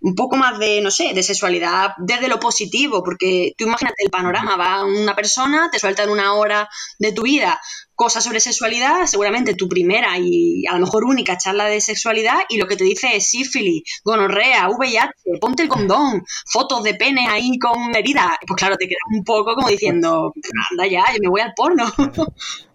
un 0.00 0.16
poco 0.16 0.36
más 0.36 0.58
de, 0.58 0.80
no 0.80 0.90
sé, 0.90 1.12
de 1.14 1.22
sexualidad 1.22 1.92
desde 1.98 2.26
lo 2.26 2.40
positivo, 2.40 3.04
porque 3.04 3.52
tú 3.56 3.62
imagínate 3.62 4.02
el 4.02 4.10
panorama, 4.10 4.56
va 4.56 4.84
una 4.84 5.14
persona, 5.14 5.68
te 5.70 5.78
suelta 5.78 6.02
en 6.02 6.10
una 6.10 6.34
hora 6.34 6.68
de 6.98 7.12
tu 7.12 7.22
vida 7.22 7.60
cosas 7.94 8.24
sobre 8.24 8.40
sexualidad, 8.40 9.06
seguramente 9.06 9.54
tu 9.54 9.68
primera 9.68 10.18
y 10.18 10.66
a 10.66 10.72
lo 10.72 10.86
mejor 10.86 11.04
única 11.04 11.38
charla 11.38 11.66
de 11.66 11.80
sexualidad 11.80 12.38
y 12.48 12.56
lo 12.56 12.66
que 12.66 12.76
te 12.76 12.82
dice 12.82 13.14
es 13.14 13.30
sífilis, 13.30 13.82
gonorrea, 14.04 14.68
VIH, 14.70 15.38
ponte 15.40 15.62
el 15.62 15.68
condón, 15.68 16.24
fotos 16.46 16.82
de 16.82 16.94
pene 16.94 17.28
ahí 17.28 17.58
con 17.60 17.94
heridas. 17.94 18.38
Pues 18.44 18.58
claro, 18.58 18.76
te 18.76 18.88
quedas 18.88 19.02
un 19.16 19.22
poco 19.22 19.54
como 19.54 19.68
diciendo, 19.68 20.32
anda 20.70 20.86
ya, 20.88 21.04
yo 21.12 21.18
me 21.22 21.28
voy 21.28 21.42
al 21.42 21.54
porno. 21.54 21.84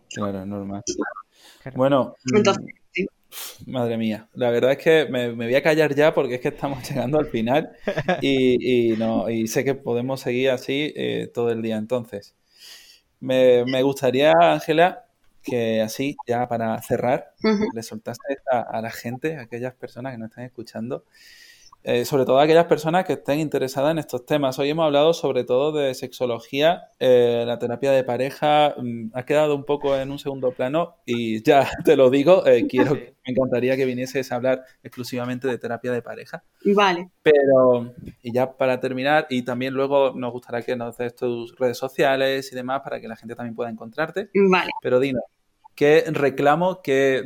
Claro, 0.09 0.45
normal. 0.45 0.83
Bueno, 1.75 2.15
Entonces, 2.33 2.63
Madre 3.65 3.97
mía, 3.97 4.27
la 4.33 4.51
verdad 4.51 4.73
es 4.73 4.77
que 4.77 5.07
me, 5.09 5.31
voy 5.31 5.55
a 5.55 5.63
callar 5.63 5.95
ya 5.95 6.13
porque 6.13 6.35
es 6.35 6.41
que 6.41 6.49
estamos 6.49 6.83
llegando 6.89 7.17
al 7.19 7.25
final 7.25 7.71
y, 8.21 8.93
no, 8.97 9.29
y 9.29 9.47
sé 9.47 9.63
que 9.63 9.73
podemos 9.75 10.21
seguir 10.21 10.51
así 10.51 10.93
eh, 10.95 11.31
todo 11.33 11.49
el 11.51 11.61
día. 11.61 11.77
Entonces, 11.77 12.35
me, 13.19 13.65
me 13.65 13.81
gustaría, 13.81 14.33
Ángela, 14.39 15.05
que 15.41 15.81
así, 15.81 16.15
ya 16.27 16.47
para 16.47 16.81
cerrar, 16.81 17.33
le 17.73 17.83
soltaste 17.83 18.37
a, 18.49 18.81
la 18.81 18.91
gente, 18.91 19.37
a 19.37 19.41
aquellas 19.41 19.73
personas 19.73 20.13
que 20.13 20.17
nos 20.17 20.29
están 20.29 20.45
escuchando, 20.45 21.05
eh, 21.83 22.05
sobre 22.05 22.25
todo 22.25 22.39
a 22.39 22.43
aquellas 22.43 22.65
personas 22.65 23.05
que 23.05 23.13
estén 23.13 23.39
interesadas 23.39 23.91
en 23.91 23.99
estos 23.99 24.25
temas. 24.25 24.57
Hoy 24.57 24.69
hemos 24.69 24.85
hablado 24.85 25.13
sobre 25.13 25.43
todo 25.43 25.71
de 25.71 25.93
sexología, 25.93 26.89
eh, 26.99 27.43
la 27.45 27.59
terapia 27.59 27.91
de 27.91 28.03
pareja 28.03 28.73
mm, 28.77 29.11
ha 29.13 29.25
quedado 29.25 29.55
un 29.55 29.65
poco 29.65 29.95
en 29.97 30.11
un 30.11 30.17
segundo 30.19 30.51
plano 30.51 30.95
y 31.05 31.43
ya 31.43 31.69
te 31.85 31.95
lo 31.95 32.09
digo, 32.09 32.45
eh, 32.47 32.65
quiero, 32.67 32.93
me 32.93 33.11
encantaría 33.25 33.75
que 33.75 33.85
vinieses 33.85 34.31
a 34.31 34.35
hablar 34.35 34.63
exclusivamente 34.81 35.47
de 35.47 35.57
terapia 35.57 35.91
de 35.91 36.01
pareja. 36.01 36.43
Vale. 36.65 37.09
Pero, 37.21 37.93
y 38.21 38.33
ya 38.33 38.53
para 38.53 38.79
terminar, 38.79 39.27
y 39.29 39.43
también 39.43 39.73
luego 39.73 40.13
nos 40.15 40.31
gustaría 40.31 40.61
que 40.61 40.75
nos 40.75 40.97
des 40.97 41.15
tus 41.15 41.57
redes 41.57 41.77
sociales 41.77 42.51
y 42.51 42.55
demás 42.55 42.81
para 42.81 43.01
que 43.01 43.07
la 43.07 43.15
gente 43.15 43.35
también 43.35 43.55
pueda 43.55 43.69
encontrarte. 43.69 44.29
Vale. 44.33 44.71
Pero 44.81 44.99
dinos, 44.99 45.23
¿Qué 45.75 46.03
reclamo? 46.07 46.81
Qué, 46.81 47.23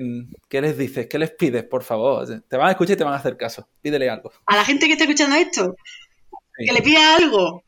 ¿Qué, 0.48 0.62
les 0.62 0.78
dices? 0.78 1.08
¿Qué 1.08 1.20
les 1.20 1.32
pides, 1.32 1.64
por 1.64 1.84
favor? 1.84 2.26
Te 2.48 2.58
van 2.58 2.68
a 2.68 2.72
escuchar 2.72 2.96
y 2.96 2.98
te 2.98 3.04
van 3.04 3.14
a 3.14 3.18
hacer 3.18 3.36
caso. 3.36 3.68
Pídele 3.82 4.10
algo. 4.10 4.32
A 4.46 4.56
la 4.56 4.64
gente 4.64 4.86
que 4.86 4.94
está 4.94 5.04
escuchando 5.04 5.36
esto, 5.36 5.76
que 6.58 6.74
le 6.74 6.82
pida 6.82 7.16
algo. 7.18 7.64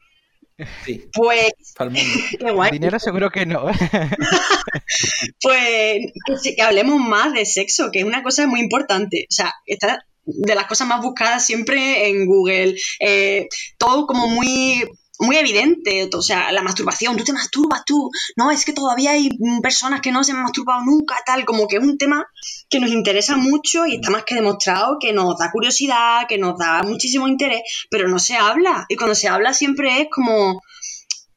Sí. 0.85 1.05
Pues. 1.13 1.51
Qué 2.39 2.51
guay. 2.51 2.71
Dinero 2.71 2.99
seguro 2.99 3.29
que 3.29 3.45
no. 3.45 3.65
pues 5.41 6.13
que 6.55 6.61
hablemos 6.61 6.99
más 6.99 7.33
de 7.33 7.45
sexo, 7.45 7.91
que 7.91 7.99
es 7.99 8.05
una 8.05 8.23
cosa 8.23 8.47
muy 8.47 8.59
importante. 8.59 9.25
O 9.29 9.33
sea, 9.33 9.53
está 9.65 10.05
de 10.25 10.55
las 10.55 10.65
cosas 10.65 10.87
más 10.87 11.01
buscadas 11.01 11.45
siempre 11.45 12.09
en 12.09 12.25
Google. 12.25 12.75
Eh, 12.99 13.47
todo 13.77 14.05
como 14.05 14.27
muy 14.27 14.83
muy 15.19 15.35
evidente, 15.35 16.09
o 16.13 16.21
sea, 16.21 16.51
la 16.51 16.63
masturbación, 16.63 17.17
tú 17.17 17.23
te 17.25 17.33
masturbas 17.33 17.83
tú, 17.85 18.09
no, 18.37 18.51
es 18.51 18.63
que 18.63 18.73
todavía 18.73 19.11
hay 19.11 19.29
personas 19.61 19.99
que 19.99 20.11
no 20.11 20.23
se 20.23 20.31
han 20.31 20.41
masturbado 20.41 20.81
nunca, 20.85 21.15
tal, 21.25 21.43
como 21.45 21.67
que 21.67 21.75
es 21.75 21.83
un 21.83 21.97
tema 21.97 22.25
que 22.69 22.79
nos 22.79 22.89
interesa 22.89 23.35
mucho 23.35 23.85
y 23.85 23.95
está 23.95 24.09
más 24.11 24.23
que 24.23 24.35
demostrado 24.35 24.97
que 24.99 25.11
nos 25.11 25.37
da 25.37 25.51
curiosidad, 25.51 26.21
que 26.27 26.37
nos 26.37 26.57
da 26.57 26.83
muchísimo 26.83 27.27
interés, 27.27 27.61
pero 27.89 28.07
no 28.07 28.17
se 28.17 28.37
habla, 28.37 28.85
y 28.87 28.95
cuando 28.95 29.13
se 29.13 29.27
habla 29.27 29.53
siempre 29.53 30.01
es 30.01 30.07
como 30.09 30.61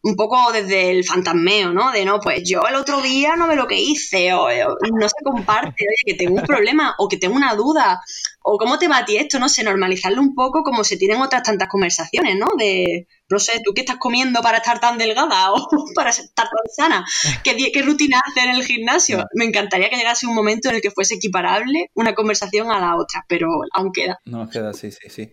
un 0.03 0.17
poco 0.17 0.53
desde 0.53 0.91
el 0.91 1.05
fantasmeo, 1.05 1.73
¿no? 1.73 1.93
De 1.93 2.05
no, 2.05 2.19
pues 2.21 2.43
yo 2.45 2.63
el 2.69 2.75
otro 2.75 3.01
día 3.01 3.37
no 3.37 3.47
ve 3.47 3.57
lo 3.57 3.69
que 3.69 3.81
hice, 3.81 4.33
o, 4.35 4.49
no 4.49 5.09
se 5.09 5.25
comparte, 5.25 5.85
oye, 5.85 6.05
que 6.05 6.15
tengo 6.15 6.35
un 6.35 6.47
problema, 6.47 6.95
o 6.99 7.09
que 7.09 7.17
tengo 7.17 7.37
una 7.37 7.55
duda, 7.55 8.01
o 8.45 8.59
cómo 8.59 8.79
te 8.79 8.89
va 8.89 8.99
a 8.99 9.05
ti 9.05 9.17
esto, 9.17 9.39
no 9.39 9.49
sé, 9.49 9.63
normalizarlo 9.63 10.21
un 10.21 10.35
poco 10.35 10.63
como 10.63 10.85
se 10.85 10.97
tienen 10.97 11.21
otras 11.21 11.43
tantas 11.43 11.69
conversaciones, 11.69 12.37
¿no? 12.37 12.49
De, 12.59 13.07
no 13.29 13.39
sé, 13.39 13.61
¿tú 13.65 13.73
qué 13.75 13.83
estás 13.83 13.97
comiendo 13.99 14.41
para 14.43 14.59
estar 14.59 14.81
tan 14.81 14.99
delgada 14.99 15.53
o 15.53 15.69
para 15.95 16.11
estar 16.11 16.47
tan 16.47 16.75
sana? 16.75 17.07
¿Qué, 17.43 17.57
qué 17.73 17.83
rutina 17.83 18.21
hacer 18.25 18.51
en 18.51 18.57
el 18.57 18.65
gimnasio? 18.65 19.25
Me 19.35 19.45
encantaría 19.45 19.89
que 19.89 19.97
llegase 19.97 20.27
un 20.27 20.35
momento 20.35 20.69
en 20.69 20.77
el 20.77 20.83
que 20.83 20.91
fuese 20.91 21.15
equiparable 21.15 21.91
una 21.95 22.15
conversación 22.15 22.71
a 22.71 22.81
la 22.81 22.97
otra, 22.97 23.25
pero 23.29 23.49
aún 23.73 23.93
queda. 23.93 24.19
No, 24.25 24.49
queda, 24.49 24.73
sí, 24.73 24.91
sí, 24.91 25.09
sí. 25.09 25.33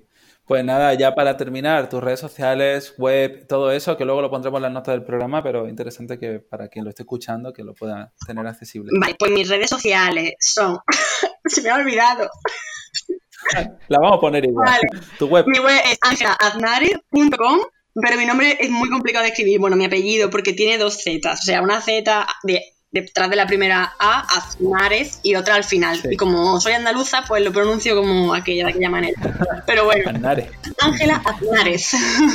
Pues 0.49 0.65
nada, 0.65 0.95
ya 0.95 1.13
para 1.13 1.37
terminar, 1.37 1.89
tus 1.89 2.01
redes 2.01 2.19
sociales, 2.19 2.95
web, 2.97 3.45
todo 3.47 3.71
eso, 3.71 3.95
que 3.95 4.03
luego 4.03 4.19
lo 4.19 4.31
pondremos 4.31 4.57
en 4.57 4.63
las 4.63 4.71
notas 4.71 4.95
del 4.95 5.03
programa, 5.03 5.43
pero 5.43 5.69
interesante 5.69 6.17
que 6.17 6.39
para 6.39 6.69
quien 6.69 6.85
lo 6.85 6.89
esté 6.89 7.03
escuchando, 7.03 7.53
que 7.53 7.63
lo 7.63 7.75
pueda 7.75 8.13
tener 8.25 8.47
accesible. 8.47 8.89
Vale, 8.99 9.15
pues 9.19 9.31
mis 9.31 9.47
redes 9.47 9.69
sociales 9.69 10.33
son... 10.39 10.79
Se 11.45 11.61
me 11.61 11.69
ha 11.69 11.75
olvidado. 11.75 12.27
La 13.87 13.99
vamos 13.99 14.17
a 14.17 14.21
poner 14.21 14.45
igual. 14.45 14.67
Vale. 14.67 15.05
Tu 15.17 15.27
web. 15.27 15.45
Mi 15.47 15.59
web 15.59 15.81
es 15.85 15.97
angelaaznare.com, 16.01 17.59
pero 18.01 18.17
mi 18.17 18.25
nombre 18.25 18.57
es 18.59 18.69
muy 18.69 18.89
complicado 18.89 19.23
de 19.23 19.29
escribir. 19.29 19.59
Bueno, 19.59 19.75
mi 19.75 19.85
apellido, 19.85 20.29
porque 20.29 20.53
tiene 20.53 20.77
dos 20.77 21.01
Z. 21.01 21.31
O 21.31 21.37
sea, 21.37 21.61
una 21.61 21.81
Z 21.81 22.27
de 22.43 22.61
detrás 22.91 23.29
de 23.29 23.35
la 23.35 23.45
primera 23.45 23.93
A, 23.99 24.21
Aznares 24.21 25.19
y 25.23 25.35
otra 25.35 25.55
al 25.55 25.63
final. 25.63 25.99
Y 26.09 26.17
como 26.17 26.59
soy 26.59 26.73
andaluza, 26.73 27.23
pues 27.27 27.43
lo 27.43 27.51
pronuncio 27.51 27.95
como 27.95 28.33
aquella 28.33 28.65
de 28.65 28.71
aquella 28.71 28.89
manera. 28.89 29.21
Pero 29.65 29.85
bueno, 29.85 30.11
Ángela 30.79 31.21
Aznares. 31.25 31.93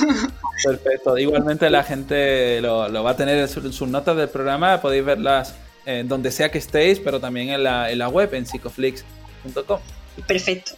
Perfecto. 0.64 1.19
Igualmente 1.19 1.69
la 1.71 1.83
gente 1.83 2.61
lo, 2.61 3.03
va 3.03 3.11
a 3.11 3.17
tener 3.17 3.38
en, 3.38 3.49
sus 3.49 3.88
notas 3.88 4.17
del 4.17 4.29
programa, 4.29 4.81
podéis 4.81 5.05
verlas 5.05 5.55
en 5.85 6.09
donde 6.09 6.31
sea 6.31 6.51
que 6.51 6.59
estéis, 6.59 7.01
pero 7.01 7.21
también 7.21 7.51
en 7.51 7.62
la, 7.64 7.90
en 7.90 7.99
la 7.99 8.09
web, 8.09 8.33
en 8.35 8.47
psicoflix.com. 8.47 9.81
Perfecto. 10.27 10.72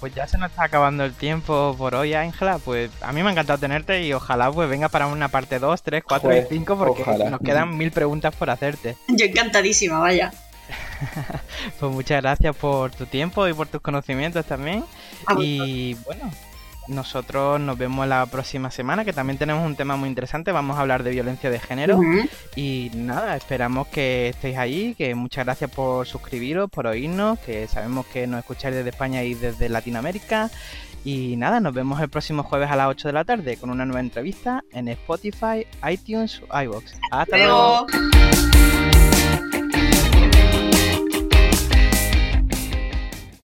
Pues 0.00 0.14
ya 0.14 0.28
se 0.28 0.38
nos 0.38 0.50
está 0.50 0.64
acabando 0.64 1.04
el 1.04 1.12
tiempo 1.12 1.74
por 1.76 1.94
hoy, 1.94 2.14
Ángela. 2.14 2.58
Pues 2.58 2.90
a 3.00 3.12
mí 3.12 3.22
me 3.22 3.30
ha 3.30 3.32
encantado 3.32 3.58
tenerte 3.58 4.04
y 4.04 4.12
ojalá 4.12 4.50
pues 4.52 4.68
venga 4.68 4.88
para 4.88 5.08
una 5.08 5.28
parte 5.28 5.58
2, 5.58 5.82
3, 5.82 6.04
4 6.04 6.36
y 6.36 6.42
5 6.48 6.78
porque 6.78 7.04
nos 7.30 7.40
quedan 7.40 7.76
mil 7.76 7.90
preguntas 7.90 8.34
por 8.34 8.50
hacerte. 8.50 8.96
Yo 9.08 9.26
encantadísima, 9.26 9.98
vaya. 9.98 10.32
pues 11.80 11.92
muchas 11.92 12.22
gracias 12.22 12.54
por 12.54 12.92
tu 12.92 13.06
tiempo 13.06 13.48
y 13.48 13.54
por 13.54 13.66
tus 13.66 13.80
conocimientos 13.80 14.46
también. 14.46 14.84
y 15.38 15.94
bueno, 16.04 16.30
nosotros 16.88 17.60
nos 17.60 17.78
vemos 17.78 18.06
la 18.06 18.26
próxima 18.26 18.70
semana, 18.70 19.04
que 19.04 19.12
también 19.12 19.38
tenemos 19.38 19.64
un 19.64 19.76
tema 19.76 19.96
muy 19.96 20.08
interesante. 20.08 20.52
Vamos 20.52 20.76
a 20.76 20.80
hablar 20.80 21.02
de 21.02 21.10
violencia 21.10 21.50
de 21.50 21.58
género. 21.58 22.00
Y 22.56 22.90
nada, 22.94 23.36
esperamos 23.36 23.88
que 23.88 24.28
estéis 24.28 24.56
ahí, 24.56 24.94
que 24.96 25.14
muchas 25.14 25.44
gracias 25.44 25.70
por 25.70 26.06
suscribiros, 26.06 26.70
por 26.70 26.86
oírnos, 26.86 27.38
que 27.40 27.68
sabemos 27.68 28.06
que 28.06 28.26
nos 28.26 28.40
escucháis 28.40 28.74
desde 28.74 28.90
España 28.90 29.22
y 29.22 29.34
desde 29.34 29.68
Latinoamérica. 29.68 30.50
Y 31.04 31.36
nada, 31.36 31.60
nos 31.60 31.72
vemos 31.72 32.00
el 32.00 32.08
próximo 32.08 32.42
jueves 32.42 32.70
a 32.70 32.76
las 32.76 32.88
8 32.88 33.08
de 33.08 33.12
la 33.12 33.24
tarde 33.24 33.56
con 33.56 33.70
una 33.70 33.86
nueva 33.86 34.00
entrevista 34.00 34.64
en 34.72 34.88
Spotify, 34.88 35.66
iTunes 35.88 36.42
o 36.50 36.60
iVoox. 36.60 36.84
Hasta 37.10 37.36
luego. 37.36 37.86